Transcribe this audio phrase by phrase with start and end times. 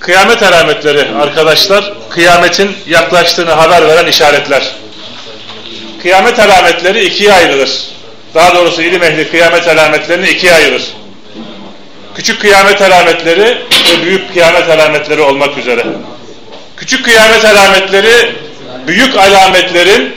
[0.00, 4.62] Kıyamet alametleri arkadaşlar, kıyametin yaklaştığını haber veren işaretler.
[6.02, 7.70] Kıyamet alametleri ikiye ayrılır.
[8.34, 10.82] Daha doğrusu ilim ehli kıyamet alametlerini ikiye ayırır.
[12.14, 15.86] Küçük kıyamet alametleri ve büyük kıyamet alametleri olmak üzere.
[16.76, 18.34] Küçük kıyamet alametleri
[18.86, 20.14] büyük alametlerin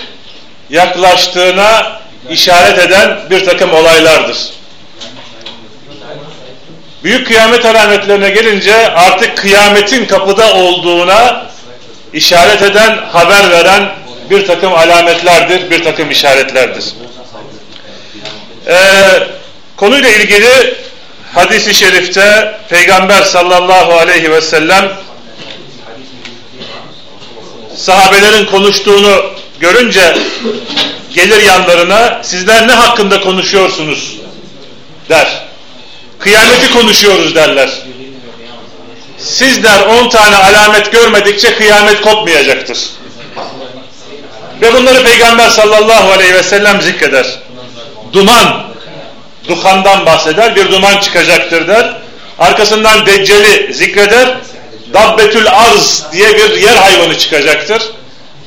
[0.69, 4.37] yaklaştığına işaret eden bir takım olaylardır.
[7.03, 11.45] Büyük kıyamet alametlerine gelince artık kıyametin kapıda olduğuna
[12.13, 13.89] işaret eden, haber veren
[14.29, 16.85] bir takım alametlerdir, bir takım işaretlerdir.
[18.67, 18.75] Ee,
[19.77, 20.75] konuyla ilgili
[21.33, 24.91] hadisi şerifte Peygamber sallallahu aleyhi ve sellem
[27.75, 29.25] sahabelerin konuştuğunu
[29.59, 30.17] görünce
[31.13, 34.17] gelir yanlarına sizler ne hakkında konuşuyorsunuz
[35.09, 35.40] der.
[36.21, 37.69] Kıyameti konuşuyoruz derler.
[39.17, 42.77] Sizler on tane alamet görmedikçe kıyamet kopmayacaktır.
[44.61, 47.25] Ve bunları Peygamber sallallahu aleyhi ve sellem zikreder.
[48.13, 48.63] Duman,
[49.47, 51.93] duhandan bahseder, bir duman çıkacaktır der.
[52.39, 54.37] Arkasından Deccal'i zikreder.
[54.93, 57.81] Dabbetül arz diye bir yer hayvanı çıkacaktır.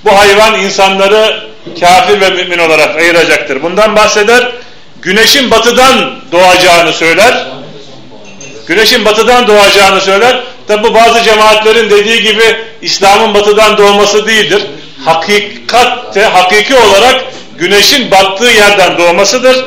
[0.04, 1.50] Bu hayvan insanları
[1.80, 3.62] kafir ve mümin olarak ayıracaktır.
[3.62, 4.52] Bundan bahseder.
[5.02, 7.46] Güneşin batıdan doğacağını söyler.
[8.66, 10.40] Güneşin batıdan doğacağını söyler.
[10.68, 14.62] Tabi bu bazı cemaatlerin dediği gibi İslam'ın batıdan doğması değildir.
[15.04, 17.24] Hakikatte, hakiki olarak
[17.58, 19.64] güneşin battığı yerden doğmasıdır.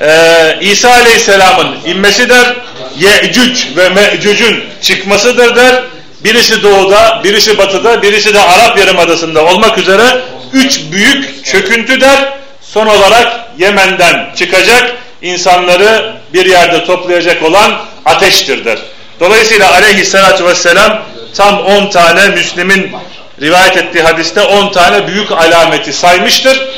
[0.00, 2.56] Ee, İsa Aleyhisselam'ın inmesi der.
[2.98, 5.82] Ye'cüc ve Me'cüc'ün çıkmasıdır der.
[6.24, 10.20] Birisi doğuda, birisi batıda, birisi de Arap Yarımadası'nda olmak üzere
[10.52, 12.32] üç büyük çöküntü der.
[12.62, 18.78] Son olarak Yemen'den çıkacak insanları bir yerde toplayacak olan ateştir der.
[19.20, 21.02] Dolayısıyla aleyhissalatü vesselam
[21.36, 22.92] tam 10 tane Müslim'in
[23.40, 26.68] rivayet ettiği hadiste 10 tane büyük alameti saymıştır.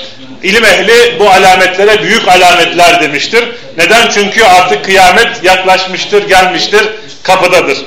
[0.42, 3.44] İlim ehli bu alametlere büyük alametler demiştir.
[3.76, 4.10] Neden?
[4.10, 6.86] Çünkü artık kıyamet yaklaşmıştır, gelmiştir,
[7.22, 7.78] kapıdadır.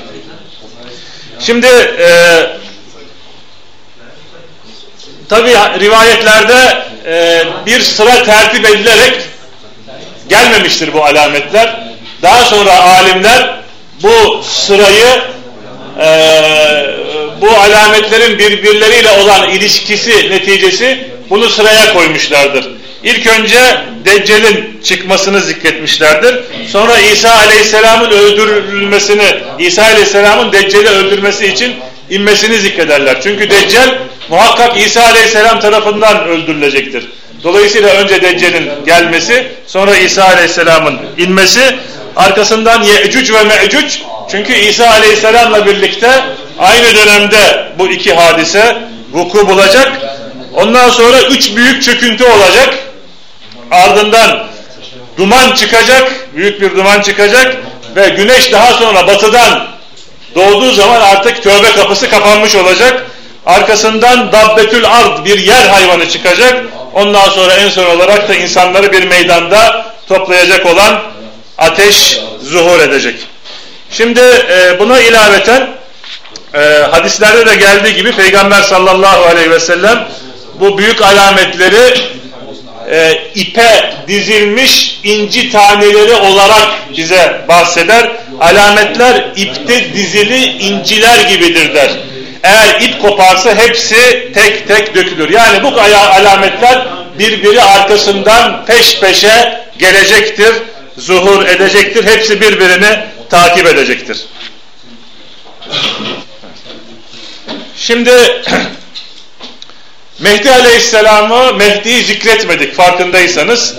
[1.39, 1.67] Şimdi
[1.99, 2.09] e,
[5.29, 5.49] tabi
[5.79, 9.13] rivayetlerde e, bir sıra tertip edilerek
[10.29, 11.83] gelmemiştir bu alametler.
[12.21, 13.59] Daha sonra alimler
[14.03, 15.21] bu sırayı
[15.99, 16.09] e,
[17.41, 22.69] bu alametlerin birbirleriyle olan ilişkisi neticesi bunu sıraya koymuşlardır.
[23.03, 23.59] İlk önce
[24.05, 26.35] Deccal'in çıkmasını zikretmişlerdir.
[26.71, 31.75] Sonra İsa Aleyhisselam'ın öldürülmesini, İsa Aleyhisselam'ın Deccal'i öldürmesi için
[32.09, 33.21] inmesini zikrederler.
[33.23, 33.97] Çünkü Deccal
[34.29, 37.07] muhakkak İsa Aleyhisselam tarafından öldürülecektir.
[37.43, 41.75] Dolayısıyla önce Deccal'in gelmesi, sonra İsa Aleyhisselam'ın inmesi,
[42.15, 43.99] arkasından Ye'cüc ve Me'cüc,
[44.31, 46.23] çünkü İsa Aleyhisselam'la birlikte
[46.59, 48.77] aynı dönemde bu iki hadise
[49.11, 49.91] vuku bulacak.
[50.55, 52.73] Ondan sonra üç büyük çöküntü olacak.
[53.71, 54.47] Ardından
[55.17, 57.55] duman çıkacak, büyük bir duman çıkacak
[57.95, 59.67] ve güneş daha sonra batıdan
[60.35, 63.05] doğduğu zaman artık tövbe kapısı kapanmış olacak.
[63.45, 66.65] Arkasından dabbetül ard bir yer hayvanı çıkacak.
[66.93, 71.01] Ondan sonra en son olarak da insanları bir meydanda toplayacak olan
[71.57, 73.15] ateş zuhur edecek.
[73.91, 74.19] Şimdi
[74.51, 75.69] e, buna ilaveten
[76.53, 76.59] e,
[76.91, 80.07] hadislerde de geldiği gibi Peygamber sallallahu aleyhi ve sellem
[80.59, 81.99] bu büyük alametleri
[82.91, 86.67] e, ipe dizilmiş inci taneleri olarak
[86.97, 88.11] bize bahseder.
[88.41, 91.89] Alametler ipte dizili inciler gibidir der.
[92.43, 95.29] Eğer ip koparsa hepsi tek tek dökülür.
[95.29, 95.81] Yani bu
[96.17, 96.87] alametler
[97.19, 100.55] birbiri arkasından peş peşe gelecektir,
[100.97, 102.05] zuhur edecektir.
[102.05, 102.99] Hepsi birbirini
[103.29, 104.25] takip edecektir.
[107.75, 108.11] Şimdi
[110.19, 113.75] Mehdi Aleyhisselam'ı Mehdi'yi zikretmedik farkındaysanız.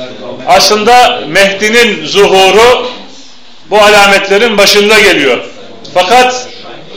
[0.47, 2.91] Aslında Mehdi'nin zuhuru
[3.71, 5.45] bu alametlerin başında geliyor.
[5.95, 6.49] Fakat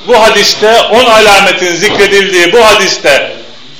[0.07, 3.31] bu hadiste on alametin zikredildiği bu hadiste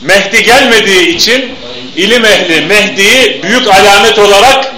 [0.02, 1.56] Mehdi gelmediği için
[1.96, 4.74] ilim ehli Mehdi'yi büyük alamet olarak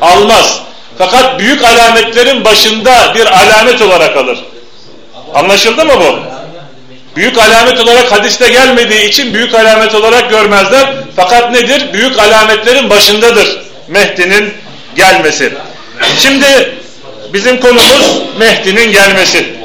[0.00, 0.60] almaz.
[0.98, 4.38] Fakat büyük alametlerin başında bir alamet olarak alır.
[5.34, 6.18] Anlaşıldı mı bu?
[7.16, 10.94] Büyük alamet olarak hadiste gelmediği için büyük alamet olarak görmezler.
[11.16, 11.92] Fakat nedir?
[11.92, 14.54] Büyük alametlerin başındadır Mehdi'nin
[14.96, 15.52] gelmesi.
[16.18, 16.74] Şimdi
[17.32, 19.56] bizim konumuz Mehdi'nin gelmesi.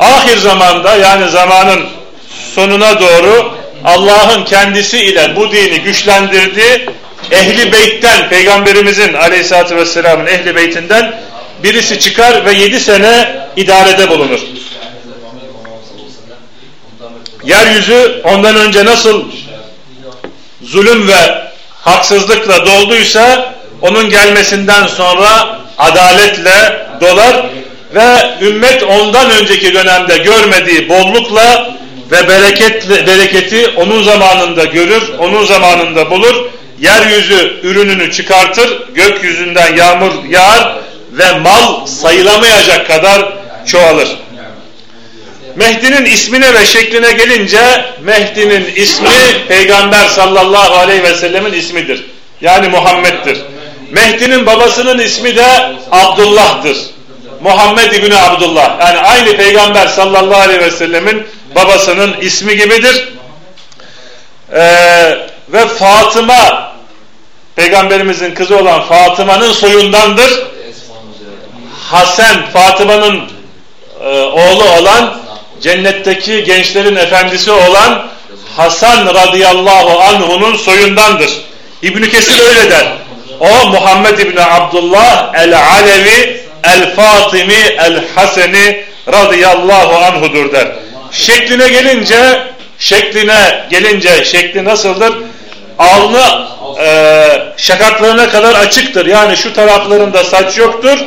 [0.00, 1.86] Ahir zamanda yani zamanın
[2.54, 3.52] sonuna doğru
[3.84, 6.86] Allah'ın kendisi ile bu dini güçlendirdiği
[7.30, 11.14] ehli beytten peygamberimizin aleyhissalatü vesselamın ehli beytinden
[11.62, 14.40] birisi çıkar ve yedi sene idarede bulunur.
[17.44, 19.24] Yeryüzü ondan önce nasıl
[20.62, 21.50] zulüm ve
[21.80, 27.46] haksızlıkla dolduysa onun gelmesinden sonra adaletle dolar
[27.94, 31.76] ve ümmet ondan önceki dönemde görmediği bollukla
[32.10, 36.46] ve bereketle, bereketi onun zamanında görür, onun zamanında bulur.
[36.80, 40.76] Yeryüzü ürününü çıkartır, gökyüzünden yağmur yağar
[41.12, 43.32] ve mal sayılamayacak kadar
[43.66, 44.08] çoğalır.
[45.56, 52.04] Mehdi'nin ismine ve şekline gelince Mehdi'nin ismi Peygamber sallallahu aleyhi ve sellemin ismidir.
[52.40, 53.38] Yani Muhammed'dir.
[53.90, 56.76] Mehdi'nin babasının ismi de Abdullah'tır.
[57.42, 58.80] Muhammed İbni Abdullah.
[58.80, 63.08] Yani aynı Peygamber sallallahu aleyhi ve sellemin babasının ismi gibidir.
[64.52, 66.72] Ee, ve Fatıma
[67.56, 70.30] Peygamberimizin kızı olan Fatıma'nın soyundandır.
[71.90, 73.20] Hasan Fatıma'nın
[74.04, 75.20] e, oğlu olan
[75.60, 78.06] cennetteki gençlerin efendisi olan
[78.56, 81.30] Hasan radıyallahu anhu'nun soyundandır.
[81.82, 82.86] İbn Kesir öyle der.
[83.40, 90.68] O Muhammed İbni Abdullah el-Alevi el-Fatimi el-Haseni radıyallahu anhudur der.
[91.12, 92.42] Şekline gelince
[92.78, 95.12] şekline gelince şekli nasıldır?
[95.78, 96.46] Alnı
[96.80, 96.92] e,
[97.56, 99.06] şakaklarına kadar açıktır.
[99.06, 100.98] Yani şu taraflarında saç yoktur.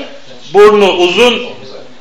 [0.54, 1.44] Burnu uzun,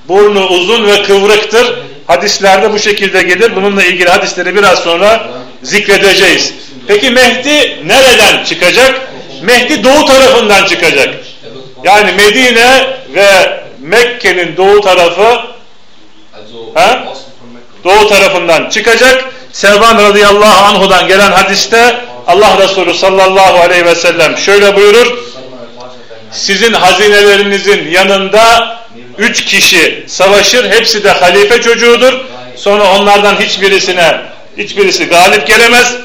[0.09, 1.75] burnu uzun ve kıvrıktır.
[2.07, 3.57] Hadislerde bu şekilde gelir.
[3.57, 5.29] Bununla ilgili hadisleri biraz sonra
[5.63, 6.55] zikredeceğiz.
[6.87, 9.01] Peki Mehdi nereden çıkacak?
[9.43, 11.15] Mehdi doğu tarafından çıkacak.
[11.85, 15.41] Yani Medine ve Mekke'nin doğu tarafı
[16.75, 17.05] ha?
[17.85, 19.25] doğu tarafından çıkacak.
[19.53, 25.19] Selman radıyallahu anhudan gelen hadiste Allah Resulü sallallahu aleyhi ve sellem şöyle buyurur.
[26.31, 28.77] Sizin hazinelerinizin yanında
[29.19, 30.71] üç kişi savaşır.
[30.71, 32.13] Hepsi de halife çocuğudur.
[32.57, 34.21] Sonra onlardan hiçbirisine
[34.59, 35.97] hiçbirisi galip gelemez.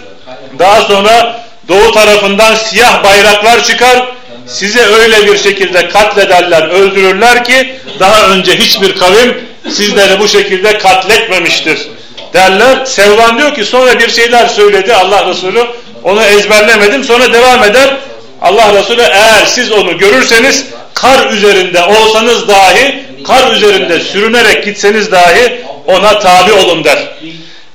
[0.59, 4.16] Daha sonra doğu tarafından siyah bayraklar çıkar.
[4.47, 9.37] Size öyle bir şekilde katlederler, öldürürler ki daha önce hiçbir kavim
[9.69, 11.87] sizleri bu şekilde katletmemiştir
[12.33, 12.85] derler.
[12.85, 15.63] Sevvan diyor ki sonra bir şeyler söyledi Allah Resulü.
[16.03, 17.03] Onu ezberlemedim.
[17.03, 17.97] Sonra devam eder.
[18.41, 25.65] Allah Resulü eğer siz onu görürseniz kar üzerinde olsanız dahi kar üzerinde sürünerek gitseniz dahi
[25.87, 26.97] ona tabi olun der.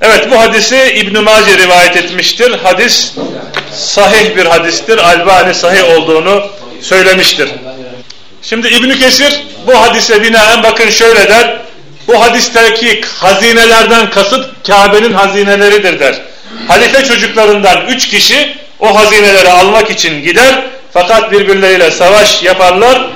[0.03, 2.59] Evet bu hadisi İbn-i Mace rivayet etmiştir.
[2.63, 3.13] Hadis
[3.73, 4.99] sahih bir hadistir.
[4.99, 6.47] Albani sahih olduğunu
[6.81, 7.51] söylemiştir.
[8.43, 11.57] Şimdi İbn Kesir bu hadise binaen bakın şöyle der.
[12.09, 16.15] Bu hadisteki hazinelerden kasıt Kabe'nin hazineleridir der.
[16.69, 20.65] Halife çocuklarından üç kişi o hazineleri almak için gider.
[20.93, 23.07] Fakat birbirleriyle savaş yaparlar.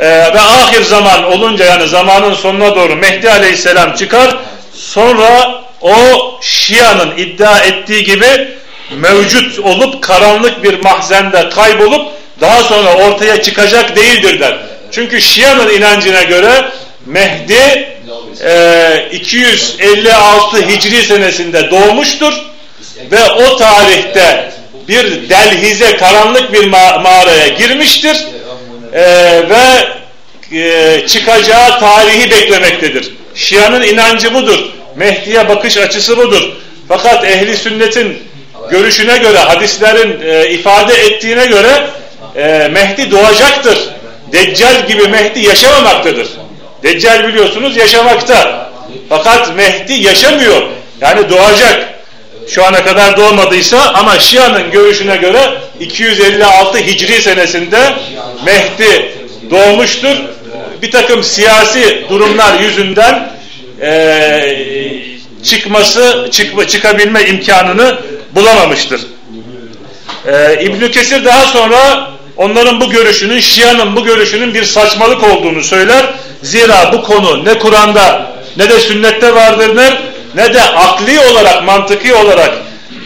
[0.00, 4.36] Ee, ve ahir zaman olunca yani zamanın sonuna doğru Mehdi Aleyhisselam çıkar.
[4.74, 5.94] Sonra o
[6.42, 8.48] Şia'nın iddia ettiği gibi
[8.90, 14.58] mevcut olup karanlık bir mahzende kaybolup daha sonra ortaya çıkacak değildir der.
[14.92, 16.70] Çünkü Şia'nın inancına göre
[17.06, 17.96] Mehdi
[18.44, 22.32] e, 256 Hicri senesinde doğmuştur
[23.12, 24.52] ve o tarihte
[24.88, 28.16] bir delhize karanlık bir ma mağaraya girmiştir
[28.92, 29.02] e,
[29.50, 29.88] ve
[30.52, 33.12] e, çıkacağı tarihi beklemektedir.
[33.34, 34.75] Şia'nın inancı budur.
[34.96, 36.42] Mehdi'ye bakış açısı budur.
[36.88, 38.18] Fakat ehli sünnetin
[38.70, 41.86] görüşüne göre, hadislerin e, ifade ettiğine göre
[42.36, 43.78] e, Mehdi doğacaktır.
[44.32, 46.28] Deccal gibi Mehdi yaşamamaktadır.
[46.82, 48.70] Deccal biliyorsunuz yaşamakta.
[49.08, 50.62] Fakat Mehdi yaşamıyor.
[51.00, 51.96] Yani doğacak.
[52.48, 55.50] Şu ana kadar doğmadıysa ama Şia'nın görüşüne göre
[55.80, 57.94] 256 Hicri senesinde
[58.44, 59.12] Mehdi
[59.50, 60.16] doğmuştur.
[60.82, 63.35] Bir takım siyasi durumlar yüzünden
[63.82, 64.56] e,
[65.42, 67.98] çıkması, çıkma, çıkabilme imkanını
[68.34, 69.00] bulamamıştır.
[70.26, 76.06] E, İbn Kesir daha sonra onların bu görüşünün, Şia'nın bu görüşünün bir saçmalık olduğunu söyler.
[76.42, 79.98] Zira bu konu ne Kur'an'da ne de sünnette vardır ne,
[80.34, 82.52] ne de akli olarak, mantıki olarak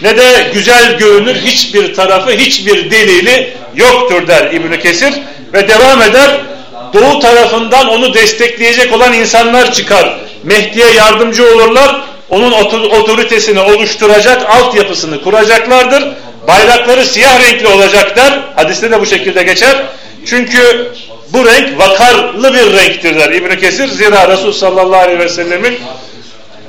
[0.02, 5.14] ne de güzel görünür hiçbir tarafı, hiçbir delili yoktur der İbn Kesir
[5.52, 6.30] ve devam eder.
[6.94, 10.18] Doğu tarafından onu destekleyecek olan insanlar çıkar.
[10.42, 12.00] Mehdi'ye yardımcı olurlar.
[12.30, 12.52] onun
[12.90, 16.04] otoritesini oluşturacak altyapısını kuracaklardır.
[16.48, 18.40] Bayrakları siyah renkli olacaklar.
[18.56, 19.76] Hadiste de bu şekilde geçer.
[20.26, 20.92] Çünkü
[21.32, 23.88] bu renk vakarlı bir renktir der İbn Kesir.
[23.88, 25.78] Zira Resul sallallahu aleyhi ve sellemin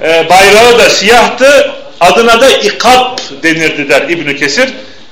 [0.02, 1.72] e, bayrağı da siyahtı.
[2.00, 4.70] Adına da ikap denirdi der İbn Kesir.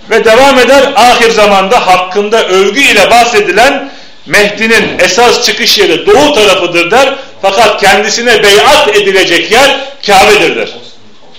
[0.10, 3.92] Ve devam eder ahir zamanda hakkında övgü ile bahsedilen
[4.26, 7.16] Mehdi'nin esas çıkış yeri doğu tarafıdır der.
[7.42, 10.70] Fakat kendisine beyat edilecek yer Kabe'dir der.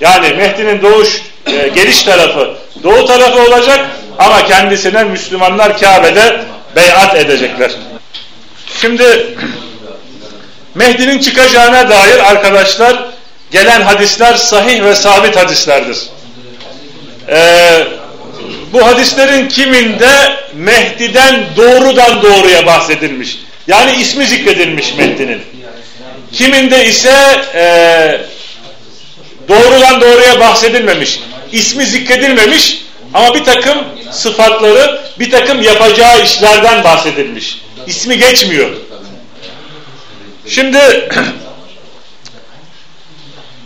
[0.00, 6.40] Yani Mehdi'nin doğuş e, geliş tarafı doğu tarafı olacak ama kendisine Müslümanlar Kabe'de
[6.76, 7.70] beyat edecekler.
[8.80, 9.36] Şimdi
[10.74, 13.04] Mehdi'nin çıkacağına dair arkadaşlar
[13.50, 15.98] gelen hadisler sahih ve sabit hadislerdir.
[17.28, 17.86] Ee,
[18.72, 23.38] bu hadislerin kiminde Mehdi'den doğrudan doğruya bahsedilmiş.
[23.66, 25.42] Yani ismi zikredilmiş Mehdi'nin.
[26.32, 27.14] Kiminde ise
[27.54, 27.64] e,
[29.48, 31.20] doğrudan doğruya bahsedilmemiş.
[31.52, 32.82] İsmi zikredilmemiş
[33.14, 33.78] ama bir takım
[34.10, 37.60] sıfatları, bir takım yapacağı işlerden bahsedilmiş.
[37.86, 38.70] İsmi geçmiyor.
[40.48, 40.78] Şimdi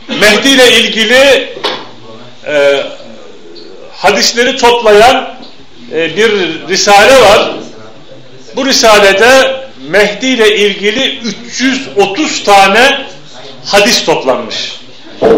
[0.08, 1.48] Mehdi ile ilgili
[2.46, 2.82] e,
[4.04, 5.34] hadisleri toplayan
[5.92, 6.30] e, bir
[6.68, 7.50] risale var.
[8.56, 13.06] Bu risalede Mehdi ile ilgili 330 tane
[13.64, 14.72] hadis toplanmış.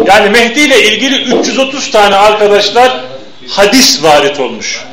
[0.05, 3.01] Yani Mehdi ile ilgili 330 tane arkadaşlar
[3.49, 4.83] hadis varit olmuş.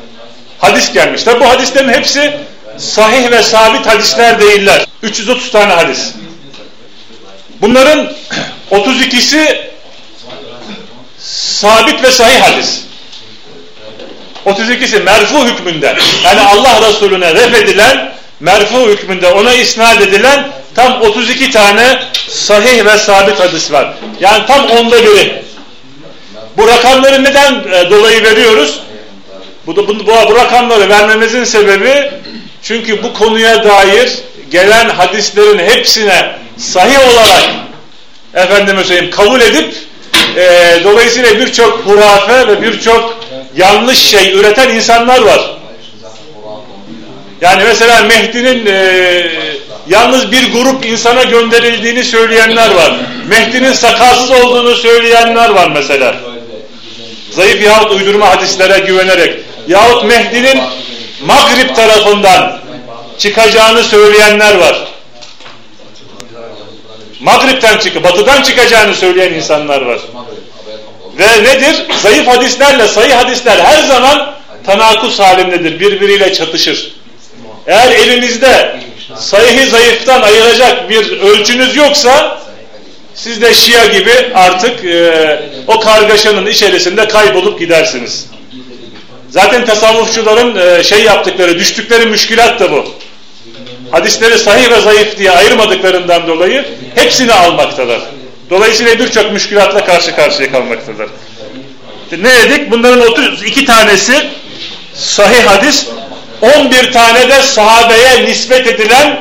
[0.59, 1.23] Hadis gelmiş.
[1.23, 2.33] Tabi bu hadislerin hepsi
[2.77, 4.85] sahih ve sabit hadisler değiller.
[5.03, 6.13] 330 tane hadis.
[7.61, 8.13] Bunların
[8.71, 9.57] 32'si
[11.19, 12.85] sabit ve sahih hadis.
[14.45, 15.95] 32'si merfu hükmünde.
[16.23, 21.99] Yani Allah Resulüne ref edilen, merfu hükmünde ona isnat edilen tam 32 tane
[22.29, 23.93] sahih ve sabit hadis var.
[24.19, 25.45] Yani tam onda biri.
[26.57, 28.79] Bu rakamları neden e, dolayı veriyoruz?
[29.67, 32.11] Bu, bu, bu, bu rakamları vermemizin sebebi
[32.63, 34.11] çünkü bu konuya dair
[34.51, 37.49] gelen hadislerin hepsine sahih olarak
[38.33, 39.75] efendime söyleyeyim kabul edip
[40.37, 43.24] e, dolayısıyla birçok hurafe ve birçok
[43.55, 45.41] yanlış şey üreten insanlar var.
[47.41, 49.27] Yani mesela Mehdi'nin e,
[49.87, 52.93] yalnız bir grup insana gönderildiğini söyleyenler var.
[53.27, 56.15] Mehdi'nin sakalsız olduğunu söyleyenler var mesela.
[57.31, 59.39] Zayıf yahut uydurma hadislere güvenerek.
[59.67, 60.61] Yahut Mehdi'nin
[61.25, 62.59] Magrib tarafından
[63.17, 64.75] çıkacağını söyleyenler var.
[67.19, 69.99] Magrib'den çıkıp, batıdan çıkacağını söyleyen insanlar var.
[71.19, 71.75] Ve nedir?
[72.03, 75.79] Zayıf hadislerle sayı hadisler her zaman tanakus halindedir.
[75.79, 76.95] Birbiriyle çatışır.
[77.67, 78.79] Eğer elinizde
[79.17, 82.41] sayıyı zayıftan ayıracak bir ölçünüz yoksa
[83.15, 88.25] siz de Şia gibi artık e, o kargaşanın içerisinde kaybolup gidersiniz.
[89.29, 92.85] Zaten tasavvufçuların e, şey yaptıkları, düştükleri müşkilat da bu.
[93.91, 98.01] Hadisleri sahih ve zayıf diye ayırmadıklarından dolayı hepsini almaktalar.
[98.49, 101.09] Dolayısıyla birçok müşkülatla karşı karşıya kalmaktadır.
[102.11, 102.71] Ne dedik?
[102.71, 104.13] Bunların 32 tanesi
[104.93, 105.87] sahih hadis,
[106.41, 109.19] 11 tane de sahabeye nispet edilen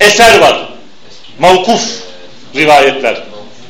[0.00, 0.56] eser var.
[1.38, 1.82] Mavkuf
[2.54, 3.22] rivayetler.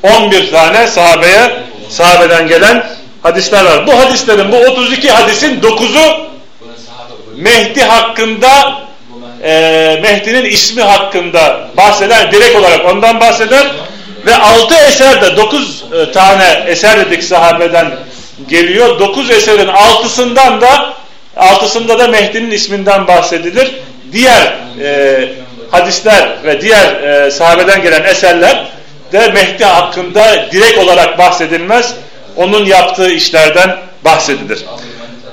[0.03, 2.87] 11 tane sahabeye, sahabeden gelen
[3.23, 3.87] hadisler var.
[3.87, 6.33] Bu hadislerin, bu 32 hadisin 9'u
[7.37, 8.79] Mehdi hakkında
[9.43, 9.51] e,
[10.03, 13.67] Mehdi'nin ismi hakkında bahseder, direkt olarak ondan bahseder
[14.27, 17.91] ve altı eser de dokuz e, tane eser dedik sahabeden
[18.49, 18.99] geliyor.
[18.99, 20.95] Dokuz eserin altısından da
[21.37, 23.71] altısında da Mehdi'nin isminden bahsedilir.
[24.13, 25.29] Diğer e,
[25.71, 28.69] hadisler ve diğer e, sahabeden gelen eserler
[29.13, 31.95] de Mehdi hakkında direkt olarak bahsedilmez.
[32.37, 34.65] Onun yaptığı işlerden bahsedilir.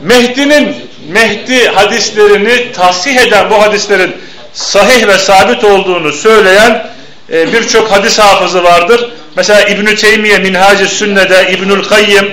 [0.02, 0.76] Mehdi'nin
[1.10, 4.16] Mehdi hadislerini tahsih eden bu hadislerin
[4.54, 6.90] sahih ve sabit olduğunu söyleyen
[7.32, 9.10] e, birçok hadis hafızı vardır.
[9.36, 12.28] Mesela İbn-i Teymiye Minhac-ı Sünne'de İbnül Kayyım,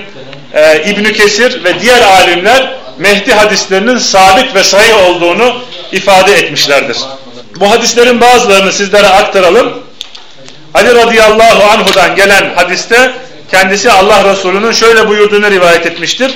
[0.53, 5.61] e, İbn Kesir ve diğer alimler Mehdi hadislerinin sabit ve sahih olduğunu
[5.91, 6.97] ifade etmişlerdir.
[7.55, 9.83] Bu hadislerin bazılarını sizlere aktaralım.
[10.73, 13.11] Ali radıyallahu anhudan gelen hadiste
[13.51, 16.31] kendisi Allah Resulü'nün şöyle buyurduğunu rivayet etmiştir.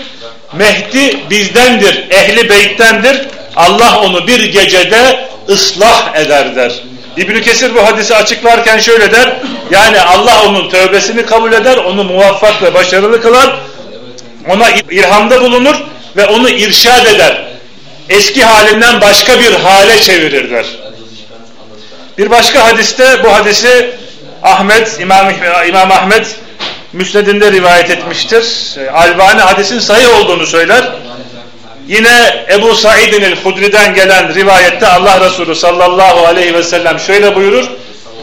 [0.53, 3.27] Mehdi bizdendir, ehli beyttendir.
[3.55, 6.71] Allah onu bir gecede ıslah eder der.
[7.17, 9.33] İbn Kesir bu hadisi açıklarken şöyle der.
[9.71, 13.55] Yani Allah onun tövbesini kabul eder, onu muvaffak ve başarılı kılar.
[14.49, 15.75] Ona irhamda bulunur
[16.17, 17.43] ve onu irşad eder.
[18.09, 20.65] Eski halinden başka bir hale çevirir der.
[22.17, 23.95] Bir başka hadiste bu hadisi
[24.43, 25.31] Ahmet, İmam,
[25.67, 26.35] İmam Ahmet
[26.93, 28.45] Müsned'inde rivayet etmiştir.
[28.93, 30.91] Albani hadisin sahih olduğunu söyler.
[31.91, 37.65] Yine Ebu Said'in el-Hudri'den gelen rivayette Allah Resulü sallallahu aleyhi ve sellem şöyle buyurur.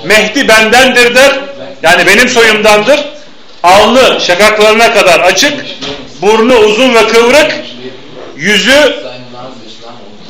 [0.05, 1.41] Mehdi bendendir der.
[1.83, 3.01] Yani benim soyumdandır.
[3.63, 5.67] Alnı şakaklarına kadar açık.
[6.23, 7.57] Burnu uzun ve kıvrık.
[8.37, 8.97] Yüzü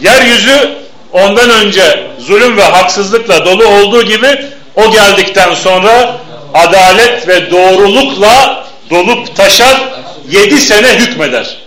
[0.00, 0.70] yeryüzü
[1.12, 4.44] ondan önce zulüm ve haksızlıkla dolu olduğu gibi
[4.76, 6.16] o geldikten sonra
[6.54, 9.80] adalet ve doğrulukla dolup taşar
[10.28, 11.57] yedi sene hükmeder.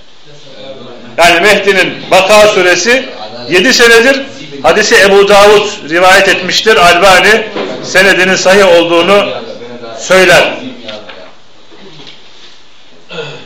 [1.17, 3.05] Yani Mehdi'nin Vaka suresi
[3.49, 4.21] yedi senedir.
[4.63, 6.75] Hadisi Ebu Davud rivayet etmiştir.
[6.77, 7.47] Albani
[7.83, 9.29] senedinin sahih olduğunu
[9.99, 10.53] söyler.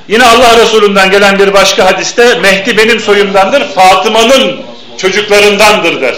[0.07, 4.61] Yine Allah Resulü'nden gelen bir başka hadiste Mehdi benim soyumdandır, Fatıma'nın
[4.97, 6.15] çocuklarındandır der.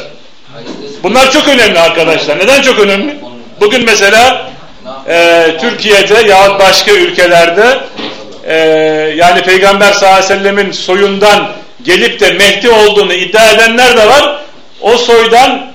[1.04, 2.40] Bunlar çok önemli arkadaşlar.
[2.40, 3.18] Neden çok önemli?
[3.62, 4.52] Bugün mesela
[5.08, 7.80] e, Türkiye'de yahut başka ülkelerde
[8.48, 8.56] e,
[9.16, 11.52] yani Peygamber sallallahu aleyhi ve sellemin soyundan
[11.84, 14.40] gelip de Mehdi olduğunu iddia edenler de var.
[14.82, 15.72] O soydan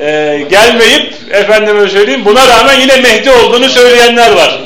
[0.00, 0.06] e,
[0.50, 4.58] gelmeyip efendime söyleyeyim buna rağmen yine Mehdi olduğunu söyleyenler var.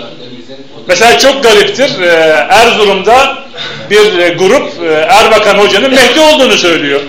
[0.89, 2.01] Mesela çok gariptir.
[2.01, 2.07] E,
[2.51, 3.39] Erzurum'da
[3.91, 7.01] bir e, grup e, Erbakan Hoca'nın Mehdi olduğunu söylüyor.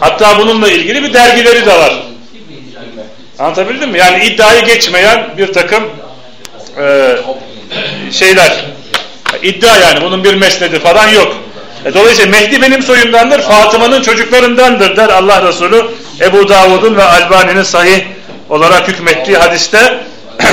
[0.00, 1.92] Hatta bununla ilgili bir dergileri de var.
[3.38, 3.98] Anlatabildim mi?
[3.98, 5.84] Yani iddiayı geçmeyen bir takım
[6.78, 7.16] e,
[8.12, 8.64] şeyler.
[9.42, 11.36] İddia yani bunun bir mesnedi falan yok.
[11.84, 15.84] E, dolayısıyla Mehdi benim soyumdandır, Fatıma'nın çocuklarındandır der Allah Resulü
[16.20, 18.00] Ebu Davud'un ve Albani'nin sahih
[18.48, 19.78] olarak hükmettiği hadiste.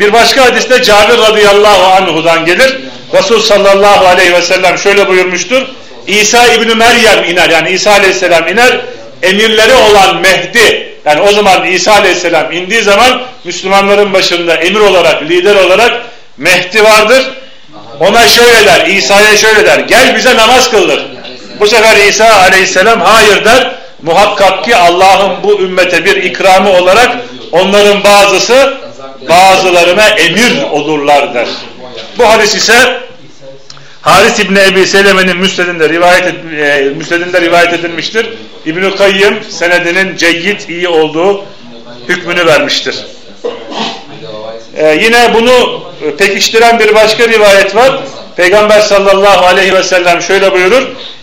[0.00, 2.76] bir başka hadiste Cabir radıyallahu anhu'dan gelir.
[3.14, 5.62] Resul sallallahu aleyhi ve sellem şöyle buyurmuştur.
[6.06, 8.80] İsa İbni Meryem iner yani İsa aleyhisselam iner.
[9.22, 15.54] Emirleri olan Mehdi yani o zaman İsa aleyhisselam indiği zaman Müslümanların başında emir olarak, lider
[15.54, 15.92] olarak
[16.38, 17.32] Mehdi vardır.
[18.00, 21.06] Ona şöyle der, İsa'ya şöyle der, gel bize namaz kıldır.
[21.60, 23.70] Bu sefer İsa aleyhisselam hayır der.
[24.02, 27.16] Muhakkak ki Allah'ın bu ümmete bir ikramı olarak
[27.52, 28.74] onların bazısı
[29.28, 31.48] bazılarına emir olurlar der.
[32.18, 33.00] Bu hadis ise
[34.02, 38.26] Haris İbni Ebi Seleme'nin müsnedinde rivayet, e, müsnedinde rivayet edilmiştir.
[38.66, 41.44] İbn-i Kayyım senedinin ceyyid iyi olduğu
[42.08, 42.96] hükmünü vermiştir.
[44.76, 45.82] Ee, yine bunu
[46.18, 47.98] pekiştiren bir başka rivayet var.
[48.36, 50.82] Peygamber sallallahu aleyhi ve sellem şöyle buyurur.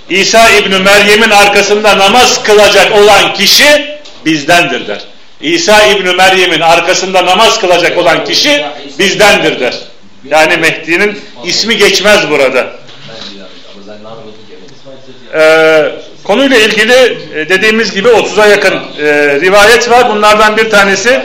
[0.10, 5.02] İsa İbni Meryem'in arkasında namaz kılacak olan kişi bizdendir der.
[5.42, 8.66] İsa İbni Meryem'in arkasında namaz kılacak olan kişi
[9.00, 9.74] bizdendir der.
[10.30, 12.68] Yani Mehdi'nin ismi geçmez burada.
[15.36, 15.92] Ee,
[16.24, 20.10] konuyla ilgili e, dediğimiz gibi 30'a yakın e, rivayet var.
[20.10, 21.22] Bunlardan bir tanesi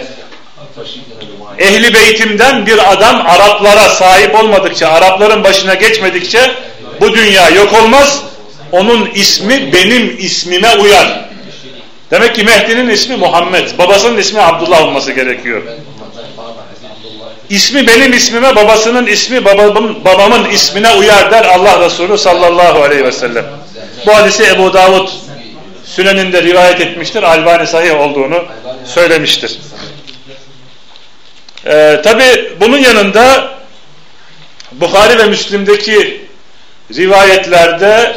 [1.59, 6.51] Ehli beytimden bir adam Araplara sahip olmadıkça, Arapların başına geçmedikçe
[7.01, 8.23] bu dünya yok olmaz.
[8.73, 11.29] Onun ismi benim ismime uyar.
[12.11, 15.63] Demek ki Mehdi'nin ismi Muhammed, babasının ismi Abdullah olması gerekiyor.
[17.51, 23.13] İsmi benim ismime, babasının ismi babamın, babamın ismine uyar der Allah Resulü sallallahu aleyhi ve
[23.13, 23.45] sellem.
[24.07, 25.09] Bu hadisi Ebu Davud
[25.85, 27.23] Sünen'inde rivayet etmiştir.
[27.23, 28.45] Albani sahih olduğunu
[28.85, 29.59] söylemiştir.
[31.67, 33.51] Ee, Tabi bunun yanında
[34.73, 36.21] Bukhari ve Müslim'deki
[36.95, 38.17] rivayetlerde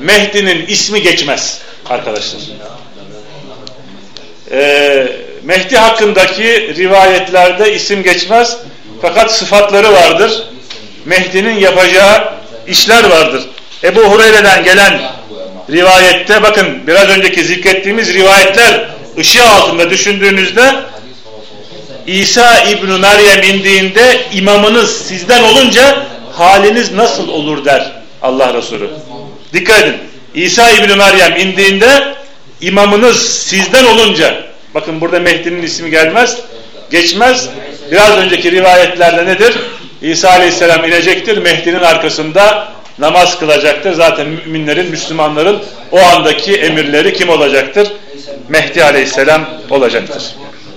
[0.00, 2.40] Mehdi'nin ismi geçmez arkadaşlar.
[4.50, 5.08] Ee,
[5.42, 8.56] Mehdi hakkındaki rivayetlerde isim geçmez.
[9.02, 10.42] Fakat sıfatları vardır.
[11.04, 12.32] Mehdi'nin yapacağı
[12.66, 13.42] işler vardır.
[13.84, 15.02] Ebu Hureyre'den gelen
[15.70, 20.74] rivayette bakın biraz önceki zikrettiğimiz rivayetler ışığı altında düşündüğünüzde
[22.06, 28.90] İsa İbni Meryem indiğinde imamınız sizden olunca haliniz nasıl olur der Allah Resulü.
[29.52, 29.96] Dikkat edin.
[30.34, 32.14] İsa İbni Meryem indiğinde
[32.60, 36.38] imamınız sizden olunca bakın burada Mehdi'nin ismi gelmez
[36.90, 37.48] geçmez.
[37.90, 39.54] Biraz önceki rivayetlerde nedir?
[40.02, 41.38] İsa Aleyhisselam inecektir.
[41.38, 43.92] Mehdi'nin arkasında namaz kılacaktır.
[43.92, 45.62] Zaten müminlerin, Müslümanların
[45.92, 47.92] o andaki emirleri kim olacaktır?
[48.48, 50.22] Mehdi Aleyhisselam olacaktır.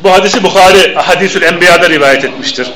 [0.06, 2.68] Bu hadisi Bukhari Hadisül Enbiya'da rivayet etmiştir.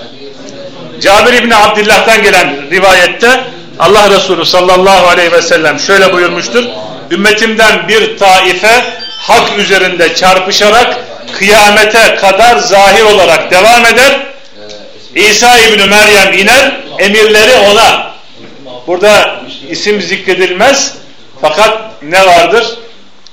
[1.02, 3.44] Cabir İbni Abdillah'tan gelen rivayette
[3.80, 6.64] Allah Resulü sallallahu aleyhi ve sellem şöyle buyurmuştur.
[7.12, 8.84] Ümmetimden bir taife
[9.18, 10.98] hak üzerinde çarpışarak
[11.40, 14.20] kıyamete kadar zahir olarak devam eder.
[15.16, 18.14] İsa İbni Meryem iner, emirleri ona.
[18.88, 20.94] Burada isim zikredilmez
[21.42, 22.66] fakat ne vardır?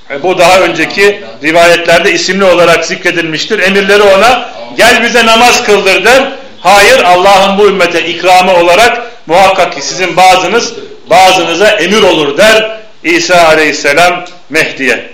[0.09, 3.59] E, bu daha önceki rivayetlerde isimli olarak zikredilmiştir.
[3.59, 6.23] Emirleri ona gel bize namaz kıldır der.
[6.59, 10.73] Hayır Allah'ın bu ümmete ikramı olarak muhakkak ki sizin bazınız
[11.09, 15.09] bazınıza emir olur der İsa aleyhisselam Mehdi'ye.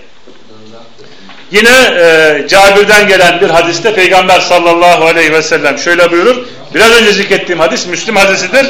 [1.52, 6.46] Yine e, Cabir'den gelen bir hadiste Peygamber sallallahu aleyhi ve sellem şöyle buyurur.
[6.76, 8.66] Biraz önce zikrettiğim hadis Müslüm hadisidir.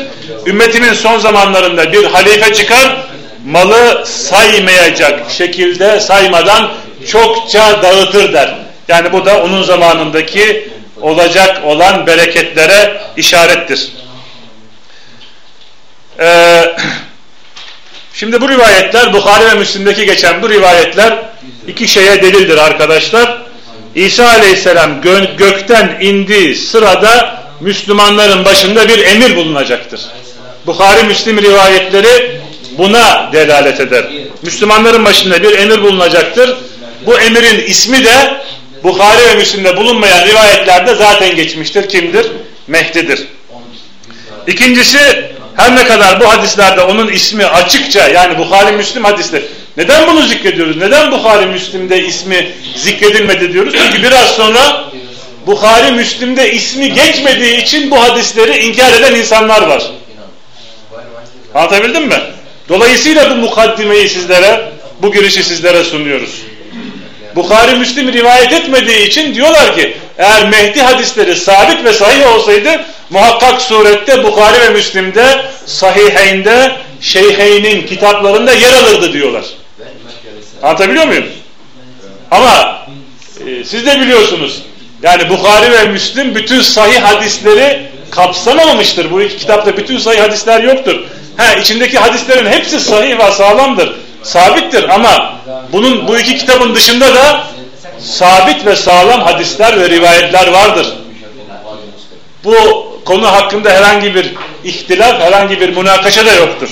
[0.45, 2.97] Ümmetimin son zamanlarında bir halife çıkar,
[3.45, 6.71] malı saymayacak şekilde saymadan
[7.07, 8.55] çokça dağıtır der.
[8.87, 10.69] Yani bu da onun zamanındaki
[11.01, 13.89] olacak olan bereketlere işarettir.
[16.19, 16.75] Ee,
[18.13, 21.19] şimdi bu rivayetler Bukhari ve Müslim'deki geçen bu rivayetler
[21.67, 23.43] iki şeye delildir arkadaşlar.
[23.95, 30.01] İsa aleyhisselam gö gökten indiği sırada Müslümanların başında bir emir bulunacaktır.
[30.65, 32.42] Bukhari Müslim rivayetleri
[32.77, 34.05] buna delalet eder.
[34.41, 36.57] Müslümanların başında bir emir bulunacaktır.
[37.05, 38.41] Bu emirin ismi de
[38.83, 41.89] Bukhari ve Müslim'de bulunmayan rivayetlerde zaten geçmiştir.
[41.89, 42.27] Kimdir?
[42.67, 43.27] Mehdi'dir.
[44.47, 49.45] İkincisi her ne kadar bu hadislerde onun ismi açıkça yani Bukhari Müslim hadisleri
[49.77, 50.77] neden bunu zikrediyoruz?
[50.77, 53.73] Neden Bukhari Müslim'de ismi zikredilmedi diyoruz?
[53.77, 54.83] Çünkü biraz sonra
[55.47, 59.83] Bukhari Müslim'de ismi geçmediği için bu hadisleri inkar eden insanlar var.
[61.55, 62.19] Anlatabildim mi?
[62.69, 64.71] Dolayısıyla bu mukaddimeyi sizlere,
[65.01, 66.41] bu girişi sizlere sunuyoruz.
[67.35, 73.61] Bukhari Müslim rivayet etmediği için diyorlar ki eğer Mehdi hadisleri sabit ve sahih olsaydı muhakkak
[73.61, 79.45] surette Bukhari ve Müslim'de sahiheynde şeyheynin kitaplarında yer alırdı diyorlar.
[80.63, 81.25] Anlatabiliyor muyum?
[82.31, 82.85] Ama
[83.47, 84.61] e, siz de biliyorsunuz
[85.03, 87.81] yani Bukhari ve Müslim bütün sahih hadisleri
[88.15, 89.11] kapsamamıştır.
[89.11, 90.99] Bu iki kitapta bütün sahih hadisler yoktur.
[91.37, 93.93] Ha içindeki hadislerin hepsi sahih ve sağlamdır.
[94.23, 95.39] Sabittir ama
[95.71, 97.43] bunun bu iki kitabın dışında da
[97.99, 100.87] sabit ve sağlam hadisler ve rivayetler vardır.
[102.43, 106.69] Bu konu hakkında herhangi bir ihtilaf, herhangi bir münakaşa da yoktur.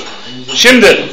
[0.56, 1.06] Şimdi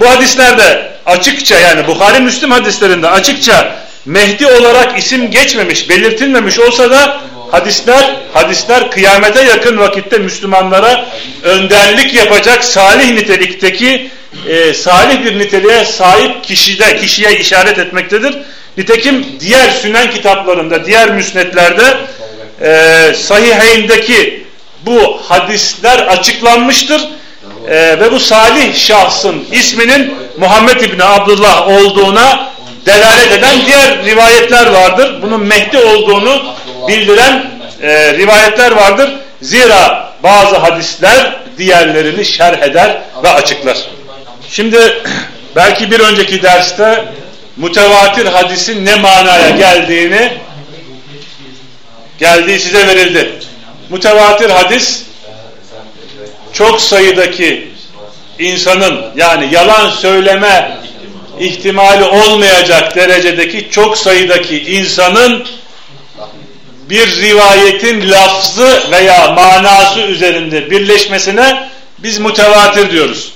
[0.00, 7.20] bu hadislerde açıkça yani Bukhari Müslim hadislerinde açıkça Mehdi olarak isim geçmemiş, belirtilmemiş olsa da
[7.50, 11.06] hadisler hadisler kıyamete yakın vakitte Müslümanlara
[11.42, 14.10] önderlik yapacak salih nitelikteki
[14.48, 18.38] e, salih bir niteliğe sahip kişide kişiye işaret etmektedir.
[18.76, 21.96] Nitekim diğer sünen kitaplarında, diğer müsnetlerde
[22.60, 24.44] e, sahiheyndeki
[24.86, 27.00] bu hadisler açıklanmıştır.
[27.68, 32.54] E, ve bu salih şahsın isminin Muhammed İbni Abdullah olduğuna
[32.86, 35.22] delalet eden diğer rivayetler vardır.
[35.22, 36.42] Bunun Mehdi olduğunu
[36.88, 37.50] bildiren
[37.82, 39.10] e, rivayetler vardır.
[39.42, 43.78] Zira bazı hadisler diğerlerini şerh eder ve açıklar.
[44.50, 45.02] Şimdi
[45.56, 47.04] belki bir önceki derste
[47.56, 50.32] mütevatir hadisin ne manaya geldiğini
[52.18, 53.32] geldiği size verildi.
[53.90, 55.02] Mütevatir hadis
[56.52, 57.68] çok sayıdaki
[58.38, 60.78] insanın yani yalan söyleme
[61.40, 65.46] ihtimali olmayacak derecedeki çok sayıdaki insanın
[66.90, 71.68] bir rivayetin lafzı veya manası üzerinde birleşmesine
[71.98, 73.32] biz mütevatir diyoruz.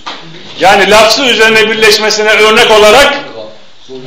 [0.61, 3.19] Yani lafzı üzerine birleşmesine örnek olarak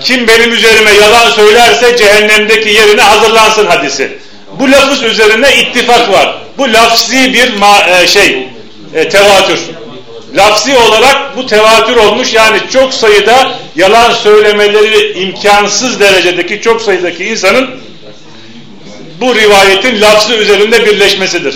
[0.04, 4.18] kim benim üzerime yalan söylerse cehennemdeki yerine hazırlansın hadisi.
[4.60, 6.38] Bu lafız üzerine ittifak var.
[6.58, 7.52] Bu lafzi bir
[7.88, 8.48] e, şey
[8.94, 9.60] e, tevatür.
[10.36, 17.70] Lafzi olarak bu tevatür olmuş yani çok sayıda yalan söylemeleri imkansız derecedeki çok sayıdaki insanın
[19.22, 21.56] bu rivayetin lafzı üzerinde birleşmesidir.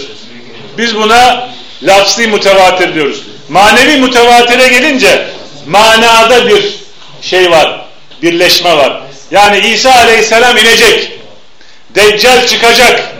[0.78, 1.50] Biz buna
[1.84, 3.24] lafzi mütevatir diyoruz.
[3.50, 5.28] Manevi mütevatire gelince
[5.68, 6.76] manada bir
[7.22, 7.86] şey var,
[8.22, 9.02] birleşme var.
[9.32, 11.12] Yani İsa aleyhisselam inecek,
[11.96, 13.16] Deccal çıkacak,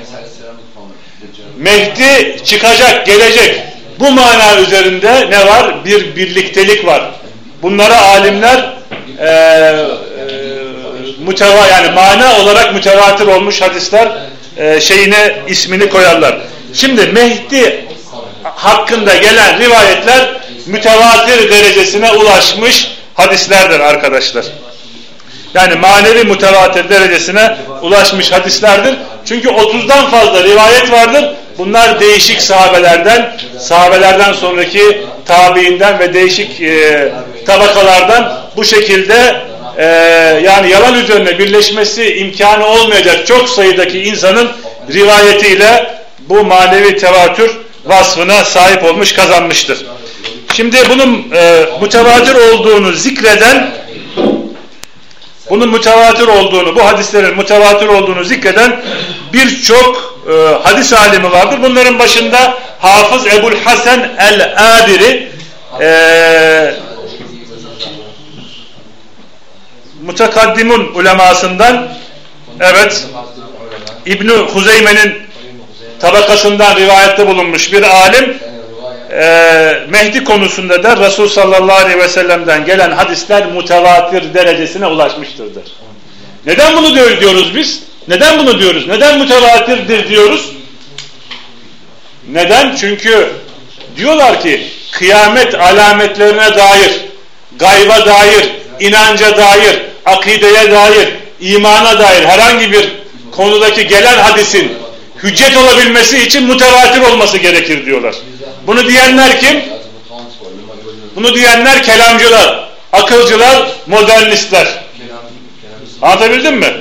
[1.58, 3.62] Mehdi çıkacak, gelecek.
[4.00, 5.86] Bu mana üzerinde ne var?
[5.86, 7.12] Bir birliktelik var.
[7.62, 8.74] Bunlara alimler
[9.20, 9.96] e, e,
[11.26, 14.08] müteva yani mana olarak mütevatir olmuş hadisler
[14.58, 16.38] e, şeyine ismini koyarlar.
[16.74, 17.86] Şimdi Mehdi
[18.44, 20.30] hakkında gelen rivayetler
[20.66, 24.46] mütevatir derecesine ulaşmış hadislerdir arkadaşlar.
[25.54, 28.96] Yani manevi mütevatir derecesine ulaşmış hadislerdir.
[29.26, 31.26] Çünkü 30'dan fazla rivayet vardır.
[31.58, 37.14] Bunlar değişik sahabelerden, sahabelerden sonraki tabiinden ve değişik e,
[37.46, 39.42] tabakalardan bu şekilde
[39.78, 39.86] e,
[40.44, 44.52] yani yalan üzerine birleşmesi imkanı olmayacak çok sayıdaki insanın
[44.94, 47.52] rivayetiyle bu manevi tevatür
[47.86, 49.86] vasfına sahip olmuş kazanmıştır.
[50.54, 53.72] Şimdi bunun e, mütevatir olduğunu zikreden
[55.50, 58.82] bunun mütevatir olduğunu, bu hadislerin mütevatir olduğunu zikreden
[59.34, 60.34] birçok e,
[60.64, 61.60] hadis alimi vardır.
[61.64, 65.30] Bunların başında Hafız Ebul Hasan el-Abiri
[65.82, 66.85] e,
[70.06, 71.90] mutakaddimun ulemasından
[72.60, 73.08] evet
[74.06, 75.14] İbn Huzeyme'nin
[76.00, 78.38] tabakasından rivayette bulunmuş bir alim
[79.12, 85.46] e, Mehdi konusunda da Resul sallallahu aleyhi ve sellem'den gelen hadisler mutevatir derecesine ulaşmıştır.
[86.46, 87.84] Neden bunu diyoruz biz?
[88.08, 88.88] Neden bunu diyoruz?
[88.88, 90.52] Neden mütevatirdir diyoruz?
[92.32, 92.76] Neden?
[92.76, 93.30] Çünkü
[93.98, 96.92] diyorlar ki kıyamet alametlerine dair,
[97.60, 101.08] gayba dair, inanca dair, akideye dair,
[101.40, 102.92] imana dair herhangi bir
[103.32, 104.72] konudaki gelen hadisin
[105.24, 108.16] hüccet olabilmesi için mütevatir olması gerekir diyorlar.
[108.68, 109.62] Bunu diyenler kim?
[111.16, 114.68] Bunu diyenler kelamcılar, akılcılar, modernistler.
[116.02, 116.74] Anlatabildim mi?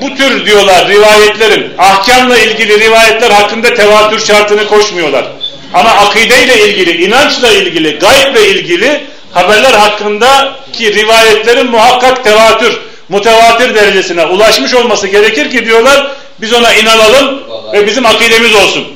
[0.00, 5.26] Bu tür diyorlar rivayetlerin, ahkamla ilgili rivayetler hakkında tevatür şartını koşmuyorlar.
[5.74, 9.00] Ama akideyle ilgili, inançla ilgili, gayble ilgili
[9.32, 16.06] haberler hakkındaki rivayetlerin muhakkak tevatür, mutevatir derecesine ulaşmış olması gerekir ki diyorlar
[16.40, 18.86] biz ona inanalım ve bizim akidemiz olsun.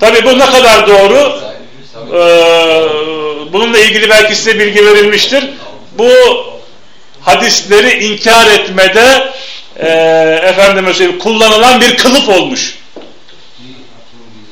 [0.00, 1.40] Tabi bu ne kadar doğru?
[2.14, 2.82] Ee,
[3.52, 5.44] bununla ilgili belki size bilgi verilmiştir.
[5.98, 6.10] Bu
[7.20, 9.32] hadisleri inkar etmede
[9.76, 9.88] e,
[10.48, 12.78] efendime söyleyeyim kullanılan bir kılıf olmuş.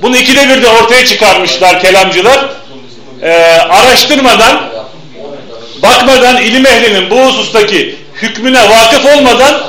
[0.03, 2.49] Bunu ikide bir de ortaya çıkarmışlar kelamcılar.
[3.23, 3.33] E,
[3.69, 4.71] araştırmadan
[5.83, 9.63] bakmadan ilim ehlinin bu husustaki hükmüne vakıf olmadan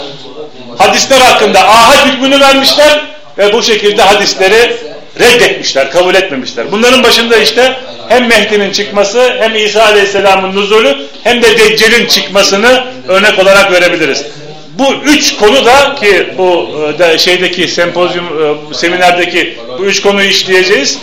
[0.78, 3.02] hadisler hakkında ahad hükmünü vermişler
[3.38, 4.78] ve bu şekilde hadisleri
[5.20, 6.72] reddetmişler, kabul etmemişler.
[6.72, 13.40] Bunların başında işte hem Mehdi'nin çıkması, hem İsa Aleyhisselam'ın nuzulü, hem de Deccal'in çıkmasını örnek
[13.40, 14.26] olarak verebiliriz.
[14.74, 16.70] Bu üç konu da ki bu
[17.00, 21.00] e, şeydeki sempozyum e, seminerdeki bu üç konuyu işleyeceğiz.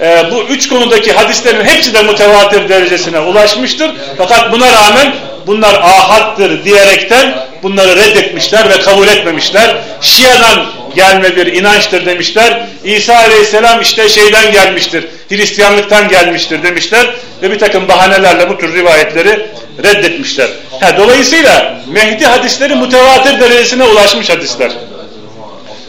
[0.00, 3.90] E, bu üç konudaki hadislerin hepsi de mutevatir derecesine ulaşmıştır.
[4.18, 5.14] Fakat buna rağmen
[5.46, 9.76] bunlar ahattır diyerekten bunları reddetmişler ve kabul etmemişler.
[10.00, 12.62] Şia'dan gelme bir inançtır demişler.
[12.84, 17.06] İsa aleyhisselam işte şeyden gelmiştir, Hristiyanlıktan gelmiştir demişler
[17.42, 19.46] ve bir takım bahanelerle bu tür rivayetleri
[19.82, 20.48] reddetmişler.
[20.80, 24.70] Ha, dolayısıyla Mehdi hadisleri mutevatir derecesine ulaşmış hadisler.